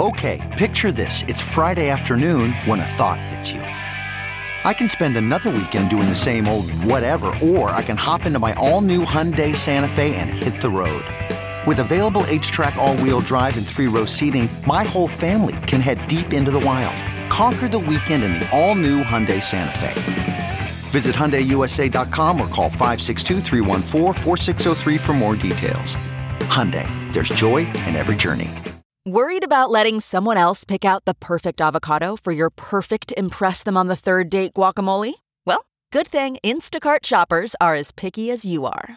Okay, 0.00 0.54
picture 0.56 0.92
this. 0.92 1.24
It's 1.28 1.42
Friday 1.42 1.90
afternoon 1.90 2.54
when 2.64 2.80
a 2.80 2.86
thought 2.86 3.20
hits 3.20 3.52
you. 3.52 3.60
I 3.60 4.72
can 4.72 4.88
spend 4.88 5.18
another 5.18 5.50
weekend 5.50 5.90
doing 5.90 6.08
the 6.08 6.14
same 6.14 6.48
old 6.48 6.70
whatever, 6.70 7.34
or 7.42 7.68
I 7.72 7.82
can 7.82 7.98
hop 7.98 8.24
into 8.24 8.38
my 8.38 8.54
all 8.54 8.80
new 8.80 9.04
Hyundai 9.04 9.54
Santa 9.54 9.90
Fe 9.90 10.16
and 10.16 10.30
hit 10.30 10.62
the 10.62 10.70
road. 10.70 11.04
With 11.66 11.80
available 11.80 12.22
HTRAC, 12.22 12.74
all 12.76 12.96
wheel 12.96 13.20
drive, 13.20 13.58
and 13.58 13.66
three 13.66 13.88
row 13.88 14.06
seating, 14.06 14.48
my 14.66 14.84
whole 14.84 15.08
family 15.08 15.56
can 15.66 15.82
head 15.82 15.98
deep 16.08 16.32
into 16.32 16.50
the 16.50 16.60
wild. 16.60 16.96
Conquer 17.36 17.68
the 17.68 17.78
weekend 17.78 18.24
in 18.24 18.32
the 18.32 18.48
all 18.50 18.74
new 18.74 19.04
Hyundai 19.04 19.42
Santa 19.42 19.78
Fe. 19.78 20.58
Visit 20.88 21.14
HyundaiUSA.com 21.14 22.40
or 22.40 22.48
call 22.48 22.70
562-314-4603 22.70 24.98
for 24.98 25.12
more 25.12 25.36
details. 25.36 25.96
Hyundai, 26.48 26.88
there's 27.12 27.28
joy 27.28 27.58
in 27.84 27.94
every 27.94 28.16
journey. 28.16 28.48
Worried 29.04 29.44
about 29.44 29.68
letting 29.68 30.00
someone 30.00 30.38
else 30.38 30.64
pick 30.64 30.86
out 30.86 31.04
the 31.04 31.12
perfect 31.12 31.60
avocado 31.60 32.16
for 32.16 32.32
your 32.32 32.48
perfect 32.48 33.12
Impress 33.18 33.62
Them 33.62 33.76
on 33.76 33.88
the 33.88 33.96
Third 33.96 34.30
Date 34.30 34.54
guacamole? 34.54 35.12
Well, 35.44 35.66
good 35.92 36.08
thing 36.08 36.38
Instacart 36.42 37.04
shoppers 37.04 37.54
are 37.60 37.74
as 37.74 37.92
picky 37.92 38.30
as 38.30 38.46
you 38.46 38.64
are. 38.64 38.96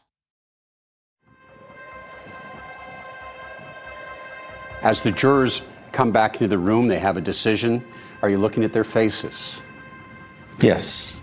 As 4.81 5.03
the 5.03 5.11
jurors 5.11 5.61
come 5.91 6.11
back 6.11 6.35
into 6.35 6.47
the 6.47 6.57
room, 6.57 6.87
they 6.87 6.99
have 6.99 7.17
a 7.17 7.21
decision. 7.21 7.83
Are 8.21 8.29
you 8.29 8.37
looking 8.37 8.63
at 8.63 8.73
their 8.73 8.83
faces? 8.83 9.61
Yes. 10.59 11.13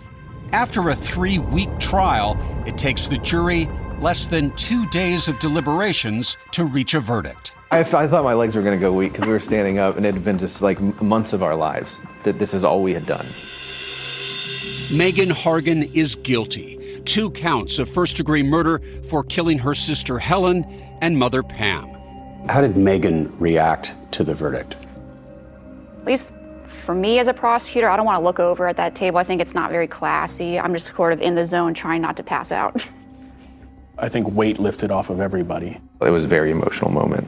After 0.51 0.89
a 0.89 0.95
three 0.95 1.39
week 1.39 1.69
trial, 1.79 2.37
it 2.65 2.77
takes 2.77 3.07
the 3.07 3.17
jury 3.17 3.69
less 3.99 4.27
than 4.27 4.51
two 4.55 4.87
days 4.87 5.27
of 5.27 5.37
deliberations 5.39 6.37
to 6.51 6.63
reach 6.63 6.93
a 6.93 6.99
verdict. 6.99 7.53
I, 7.71 7.79
I 7.79 7.83
thought 7.83 8.23
my 8.23 8.33
legs 8.33 8.55
were 8.55 8.61
going 8.61 8.77
to 8.77 8.81
go 8.81 8.93
weak 8.93 9.11
because 9.11 9.27
we 9.27 9.33
were 9.33 9.39
standing 9.39 9.77
up 9.77 9.97
and 9.97 10.05
it 10.05 10.13
had 10.13 10.23
been 10.23 10.39
just 10.39 10.61
like 10.61 10.79
months 11.01 11.33
of 11.33 11.43
our 11.43 11.55
lives 11.55 12.01
that 12.23 12.39
this 12.39 12.53
is 12.53 12.63
all 12.63 12.81
we 12.81 12.93
had 12.93 13.05
done. 13.05 13.27
Megan 14.91 15.29
Hargan 15.29 15.93
is 15.93 16.15
guilty. 16.15 17.01
Two 17.05 17.29
counts 17.31 17.77
of 17.77 17.89
first 17.89 18.17
degree 18.17 18.41
murder 18.41 18.79
for 19.09 19.23
killing 19.23 19.59
her 19.59 19.75
sister 19.75 20.17
Helen 20.17 20.63
and 21.01 21.17
mother 21.17 21.43
Pam. 21.43 21.98
How 22.47 22.61
did 22.61 22.77
Megan 22.77 23.35
react 23.39 23.95
to 24.11 24.23
the 24.23 24.33
verdict? 24.33 24.75
At 26.01 26.05
least 26.05 26.33
for 26.63 26.95
me 26.95 27.19
as 27.19 27.27
a 27.27 27.33
prosecutor, 27.33 27.89
I 27.89 27.95
don't 27.95 28.05
want 28.05 28.19
to 28.19 28.23
look 28.23 28.39
over 28.39 28.67
at 28.67 28.77
that 28.77 28.95
table. 28.95 29.17
I 29.17 29.23
think 29.23 29.41
it's 29.41 29.53
not 29.53 29.71
very 29.71 29.87
classy. 29.87 30.59
I'm 30.59 30.73
just 30.73 30.95
sort 30.95 31.13
of 31.13 31.21
in 31.21 31.35
the 31.35 31.45
zone 31.45 31.73
trying 31.73 32.01
not 32.01 32.17
to 32.17 32.23
pass 32.23 32.51
out. 32.51 32.83
I 33.97 34.07
think 34.07 34.33
weight 34.33 34.59
lifted 34.59 34.91
off 34.91 35.09
of 35.09 35.19
everybody. 35.19 35.79
It 36.01 36.09
was 36.09 36.23
a 36.23 36.27
very 36.27 36.51
emotional 36.51 36.89
moment. 36.89 37.27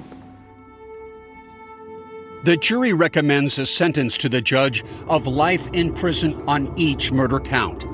The 2.44 2.58
jury 2.58 2.94
recommends 2.94 3.60
a 3.60 3.66
sentence 3.66 4.18
to 4.20 4.30
the 4.30 4.42
judge 4.42 4.84
of 5.08 5.28
life 5.28 5.68
in 5.74 5.94
prison 5.94 6.42
on 6.48 6.74
each 6.76 7.12
murder 7.12 7.40
count. 7.40 7.86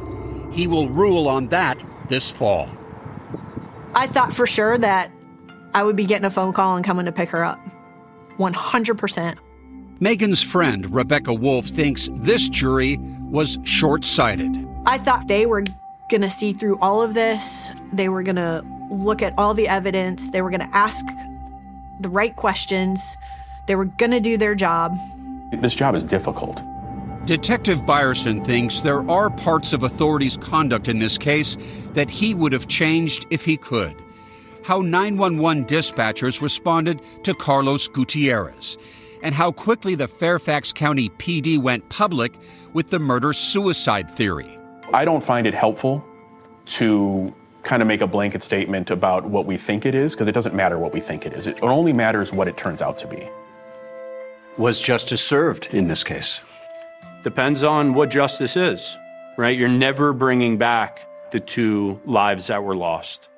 He 0.54 0.68
will 0.68 0.88
rule 0.88 1.28
on 1.28 1.48
that 1.48 1.84
this 2.08 2.32
fall. 2.32 2.70
I 3.94 4.08
thought 4.08 4.34
for 4.34 4.48
sure 4.48 4.78
that 4.78 5.12
I 5.78 5.84
would 5.84 5.96
be 5.96 6.08
getting 6.08 6.26
a 6.26 6.32
phone 6.32 6.54
call 6.54 6.76
and 6.76 6.84
coming 6.84 7.06
to 7.06 7.12
pick 7.12 7.30
her 7.30 7.46
up. 7.46 7.60
100%. 8.40 9.38
Megan's 10.00 10.42
friend, 10.42 10.92
Rebecca 10.92 11.32
Wolf, 11.32 11.68
thinks 11.68 12.10
this 12.14 12.50
jury 12.50 12.98
was 13.30 13.60
short 13.64 14.04
sighted. 14.04 14.68
I 14.88 14.98
thought 14.98 15.28
they 15.28 15.46
were 15.46 15.64
going 16.10 16.22
to 16.22 16.32
see 16.32 16.52
through 16.52 16.80
all 16.80 17.04
of 17.04 17.14
this. 17.14 17.70
They 17.94 18.10
were 18.10 18.24
going 18.24 18.38
to 18.38 18.66
look 18.90 19.22
at 19.22 19.36
all 19.38 19.54
the 19.54 19.68
evidence. 19.68 20.32
They 20.32 20.42
were 20.42 20.50
going 20.50 20.68
to 20.68 20.76
ask 20.76 21.06
the 22.00 22.10
right 22.10 22.36
questions. 22.36 23.16
They 23.68 23.76
were 23.76 23.86
going 23.86 24.10
to 24.14 24.20
do 24.20 24.36
their 24.36 24.56
job. 24.56 24.98
This 25.52 25.76
job 25.76 25.94
is 25.94 26.04
difficult. 26.04 26.60
Detective 27.26 27.84
Byerson 27.84 28.44
thinks 28.44 28.82
there 28.82 29.08
are 29.08 29.30
parts 29.30 29.74
of 29.74 29.84
authorities' 29.84 30.38
conduct 30.38 30.88
in 30.88 30.98
this 30.98 31.20
case 31.20 31.56
that 31.94 32.10
he 32.10 32.34
would 32.34 32.52
have 32.52 32.68
changed 32.68 33.28
if 33.30 33.46
he 33.46 33.58
could. 33.58 33.96
How 34.68 34.82
911 34.82 35.64
dispatchers 35.64 36.42
responded 36.42 37.00
to 37.24 37.34
Carlos 37.34 37.88
Gutierrez. 37.88 38.78
and 39.24 39.34
how 39.34 39.50
quickly 39.50 39.96
the 39.96 40.10
Fairfax 40.10 40.74
County 40.74 41.08
PD 41.10 41.58
went 41.58 41.88
public 41.88 42.38
with 42.74 42.90
the 42.90 43.00
murder 43.00 43.32
suicide 43.32 44.12
theory. 44.12 44.60
I 44.94 45.06
don't 45.06 45.24
find 45.24 45.48
it 45.48 45.54
helpful 45.54 46.06
to 46.66 47.34
kind 47.64 47.82
of 47.82 47.88
make 47.88 48.02
a 48.02 48.08
blanket 48.08 48.44
statement 48.44 48.92
about 48.92 49.26
what 49.26 49.46
we 49.46 49.56
think 49.56 49.86
it 49.86 49.96
is 49.96 50.14
because 50.14 50.28
it 50.28 50.34
doesn't 50.34 50.54
matter 50.54 50.78
what 50.78 50.94
we 50.94 51.00
think 51.00 51.26
it 51.26 51.32
is. 51.32 51.48
It 51.48 51.64
only 51.64 51.94
matters 51.94 52.34
what 52.34 52.50
it 52.50 52.58
turns 52.58 52.82
out 52.82 52.98
to 52.98 53.08
be. 53.08 53.28
Was 54.58 54.82
justice 54.82 55.24
served 55.24 55.68
in 55.72 55.88
this 55.88 56.04
case? 56.04 56.42
Depends 57.24 57.64
on 57.64 57.94
what 57.94 58.10
justice 58.10 58.58
is, 58.58 58.98
right? 59.38 59.58
You're 59.58 59.70
never 59.70 60.12
bringing 60.12 60.58
back 60.58 61.00
the 61.32 61.40
two 61.40 62.02
lives 62.06 62.48
that 62.48 62.64
were 62.64 62.76
lost. 62.76 63.30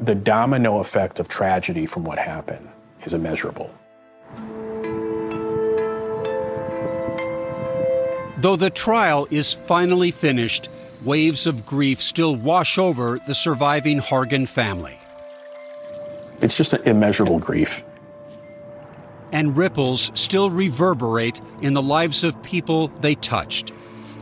The 0.00 0.14
domino 0.14 0.78
effect 0.78 1.18
of 1.18 1.28
tragedy 1.28 1.84
from 1.84 2.04
what 2.04 2.18
happened 2.18 2.68
is 3.02 3.14
immeasurable. 3.14 3.74
Though 8.40 8.54
the 8.54 8.70
trial 8.72 9.26
is 9.32 9.52
finally 9.52 10.12
finished, 10.12 10.68
waves 11.04 11.46
of 11.48 11.66
grief 11.66 12.00
still 12.00 12.36
wash 12.36 12.78
over 12.78 13.18
the 13.26 13.34
surviving 13.34 13.98
Hargan 13.98 14.46
family. 14.46 14.96
It's 16.40 16.56
just 16.56 16.72
an 16.72 16.82
immeasurable 16.82 17.40
grief. 17.40 17.84
And 19.32 19.56
ripples 19.56 20.12
still 20.14 20.48
reverberate 20.48 21.40
in 21.60 21.74
the 21.74 21.82
lives 21.82 22.22
of 22.22 22.40
people 22.44 22.88
they 23.00 23.16
touched, 23.16 23.72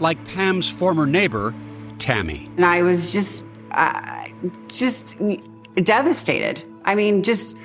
like 0.01 0.25
Pam's 0.25 0.71
former 0.71 1.07
neighbor, 1.07 1.55
Tammy. 1.99 2.49
And 2.57 2.65
I 2.65 2.81
was 2.81 3.13
just, 3.13 3.45
I, 3.71 4.33
just 4.69 5.15
devastated. 5.77 6.63
I 6.85 6.95
mean, 6.95 7.23
just, 7.23 7.57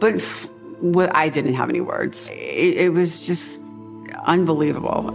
but 0.00 0.14
f- 0.14 0.48
what 0.80 1.14
I 1.14 1.28
didn't 1.28 1.54
have 1.54 1.68
any 1.68 1.80
words. 1.80 2.28
It, 2.32 2.76
it 2.76 2.92
was 2.92 3.26
just 3.26 3.62
unbelievable. 4.24 5.10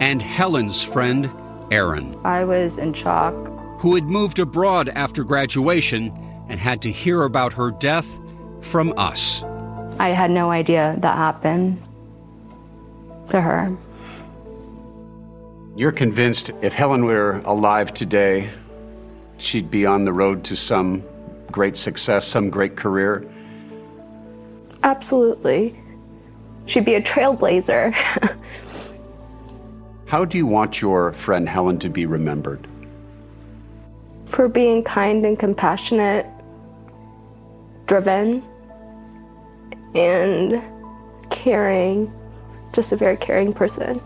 And 0.00 0.20
Helen's 0.20 0.82
friend, 0.82 1.30
Erin, 1.70 2.18
I 2.24 2.44
was 2.44 2.78
in 2.78 2.92
shock. 2.92 3.34
who 3.80 3.94
had 3.94 4.04
moved 4.04 4.38
abroad 4.38 4.88
after 4.90 5.24
graduation 5.24 6.12
and 6.48 6.60
had 6.60 6.82
to 6.82 6.90
hear 6.90 7.22
about 7.24 7.52
her 7.54 7.70
death 7.70 8.18
from 8.60 8.92
us. 8.96 9.42
I 9.98 10.08
had 10.10 10.30
no 10.30 10.50
idea 10.50 10.96
that 10.98 11.16
happened 11.16 11.80
to 13.30 13.40
her. 13.40 13.74
You're 15.76 15.92
convinced 15.92 16.50
if 16.62 16.72
Helen 16.74 17.04
were 17.04 17.40
alive 17.44 17.92
today, 17.94 18.50
she'd 19.38 19.70
be 19.70 19.86
on 19.86 20.04
the 20.04 20.12
road 20.12 20.44
to 20.44 20.56
some 20.56 21.02
great 21.50 21.76
success, 21.76 22.26
some 22.26 22.50
great 22.50 22.76
career? 22.76 23.26
Absolutely. 24.82 25.78
She'd 26.66 26.84
be 26.84 26.94
a 26.94 27.02
trailblazer. 27.02 27.92
How 30.06 30.24
do 30.24 30.38
you 30.38 30.46
want 30.46 30.80
your 30.80 31.12
friend 31.12 31.48
Helen 31.48 31.78
to 31.80 31.88
be 31.88 32.06
remembered? 32.06 32.68
for 34.34 34.48
being 34.48 34.82
kind 34.82 35.24
and 35.24 35.38
compassionate, 35.38 36.26
driven, 37.86 38.42
and 39.94 40.60
caring. 41.30 42.12
Just 42.72 42.90
a 42.90 42.96
very 42.96 43.16
caring 43.16 43.52
person. 43.52 44.02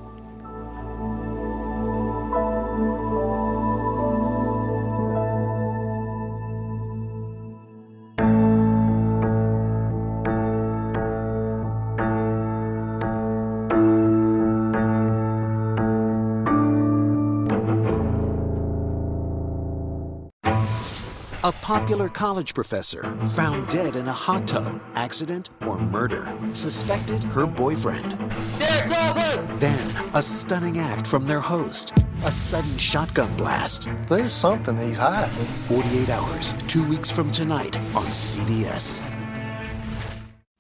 A 21.48 21.52
popular 21.62 22.10
college 22.10 22.52
professor 22.52 23.02
found 23.28 23.70
dead 23.70 23.96
in 23.96 24.06
a 24.06 24.12
hot 24.12 24.46
tub. 24.46 24.82
Accident 24.94 25.48
or 25.66 25.78
murder? 25.78 26.30
Suspected 26.52 27.24
her 27.24 27.46
boyfriend. 27.46 28.12
Then, 28.58 30.10
a 30.12 30.20
stunning 30.20 30.78
act 30.78 31.06
from 31.06 31.26
their 31.26 31.40
host. 31.40 31.94
A 32.26 32.30
sudden 32.30 32.76
shotgun 32.76 33.34
blast. 33.38 33.88
There's 34.10 34.30
something 34.30 34.76
he's 34.76 34.98
hiding. 34.98 35.46
48 35.68 36.10
hours, 36.10 36.52
two 36.66 36.86
weeks 36.86 37.10
from 37.10 37.32
tonight 37.32 37.74
on 37.96 38.04
CBS. 38.04 39.00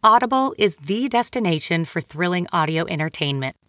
Audible 0.02 0.54
is 0.56 0.76
the 0.76 1.10
destination 1.10 1.84
for 1.84 2.00
thrilling 2.00 2.46
audio 2.50 2.86
entertainment. 2.86 3.56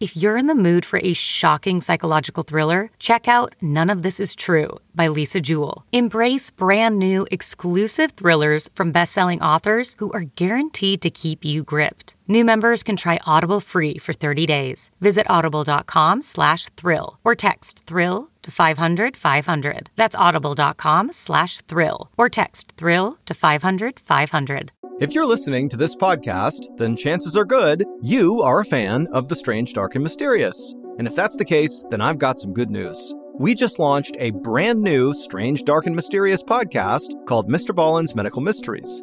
If 0.00 0.16
you're 0.16 0.36
in 0.36 0.48
the 0.48 0.56
mood 0.56 0.84
for 0.84 0.98
a 0.98 1.12
shocking 1.12 1.80
psychological 1.80 2.42
thriller, 2.42 2.90
check 2.98 3.28
out 3.28 3.54
None 3.62 3.90
of 3.90 4.02
This 4.02 4.18
Is 4.18 4.34
True 4.34 4.80
by 4.92 5.06
Lisa 5.06 5.40
Jewell. 5.40 5.84
Embrace 5.92 6.50
brand 6.50 6.98
new 6.98 7.26
exclusive 7.30 8.10
thrillers 8.12 8.68
from 8.74 8.90
best-selling 8.90 9.40
authors 9.40 9.94
who 9.98 10.10
are 10.12 10.24
guaranteed 10.34 11.00
to 11.02 11.10
keep 11.10 11.44
you 11.44 11.62
gripped. 11.62 12.16
New 12.26 12.44
members 12.44 12.82
can 12.82 12.96
try 12.96 13.20
Audible 13.24 13.60
free 13.60 13.98
for 13.98 14.12
30 14.12 14.46
days. 14.46 14.90
Visit 15.00 15.28
audible.com 15.30 16.22
slash 16.22 16.70
thrill 16.70 17.18
or 17.22 17.34
text 17.34 17.84
thrill 17.86 18.30
to 18.44 18.50
500 18.50 19.16
500. 19.16 19.90
That's 19.96 20.14
audible.com 20.14 21.12
slash 21.12 21.58
thrill 21.62 22.10
or 22.16 22.28
text 22.28 22.72
thrill 22.76 23.18
to 23.26 23.34
500 23.34 24.00
500. 24.00 24.72
If 25.00 25.12
you're 25.12 25.26
listening 25.26 25.68
to 25.70 25.76
this 25.76 25.96
podcast, 25.96 26.78
then 26.78 26.96
chances 26.96 27.36
are 27.36 27.44
good 27.44 27.84
you 28.00 28.42
are 28.42 28.60
a 28.60 28.64
fan 28.64 29.08
of 29.12 29.28
The 29.28 29.34
Strange, 29.34 29.72
Dark, 29.72 29.96
and 29.96 30.04
Mysterious. 30.04 30.72
And 30.98 31.08
if 31.08 31.16
that's 31.16 31.36
the 31.36 31.44
case, 31.44 31.84
then 31.90 32.00
I've 32.00 32.18
got 32.18 32.38
some 32.38 32.52
good 32.54 32.70
news. 32.70 33.12
We 33.36 33.56
just 33.56 33.80
launched 33.80 34.16
a 34.20 34.30
brand 34.30 34.80
new 34.80 35.12
Strange, 35.12 35.64
Dark, 35.64 35.86
and 35.86 35.96
Mysterious 35.96 36.44
podcast 36.44 37.26
called 37.26 37.48
Mr. 37.48 37.74
Ballen's 37.74 38.14
Medical 38.14 38.40
Mysteries. 38.40 39.02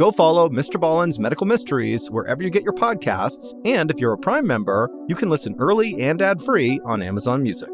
Go 0.00 0.10
follow 0.10 0.48
Mr. 0.48 0.80
Ballen's 0.80 1.18
Medical 1.18 1.46
Mysteries 1.46 2.10
wherever 2.10 2.42
you 2.42 2.48
get 2.48 2.62
your 2.62 2.72
podcasts, 2.72 3.52
and 3.66 3.90
if 3.90 3.98
you're 3.98 4.14
a 4.14 4.18
Prime 4.18 4.46
member, 4.46 4.88
you 5.08 5.14
can 5.14 5.28
listen 5.28 5.54
early 5.58 6.00
and 6.00 6.22
ad 6.22 6.40
free 6.40 6.80
on 6.86 7.02
Amazon 7.02 7.42
Music. 7.42 7.68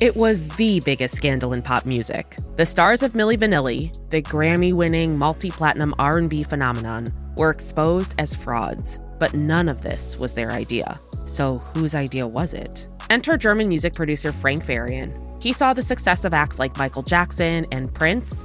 It 0.00 0.14
was 0.16 0.48
the 0.56 0.80
biggest 0.80 1.16
scandal 1.16 1.54
in 1.54 1.62
pop 1.62 1.86
music. 1.86 2.36
The 2.56 2.66
stars 2.66 3.02
of 3.02 3.14
Milli 3.14 3.38
Vanilli, 3.38 3.90
the 4.10 4.20
Grammy-winning 4.20 5.16
multi-platinum 5.16 5.94
R&B 5.98 6.42
phenomenon, 6.42 7.08
were 7.38 7.48
exposed 7.48 8.14
as 8.18 8.34
frauds, 8.34 8.98
but 9.18 9.32
none 9.32 9.70
of 9.70 9.80
this 9.80 10.18
was 10.18 10.34
their 10.34 10.50
idea. 10.50 11.00
So 11.24 11.56
whose 11.56 11.94
idea 11.94 12.26
was 12.26 12.52
it? 12.52 12.86
Enter 13.08 13.38
German 13.38 13.70
music 13.70 13.94
producer 13.94 14.30
Frank 14.30 14.62
Farian. 14.62 15.18
He 15.42 15.54
saw 15.54 15.72
the 15.72 15.80
success 15.80 16.26
of 16.26 16.34
acts 16.34 16.58
like 16.58 16.76
Michael 16.76 17.02
Jackson 17.02 17.66
and 17.72 17.92
Prince, 17.94 18.44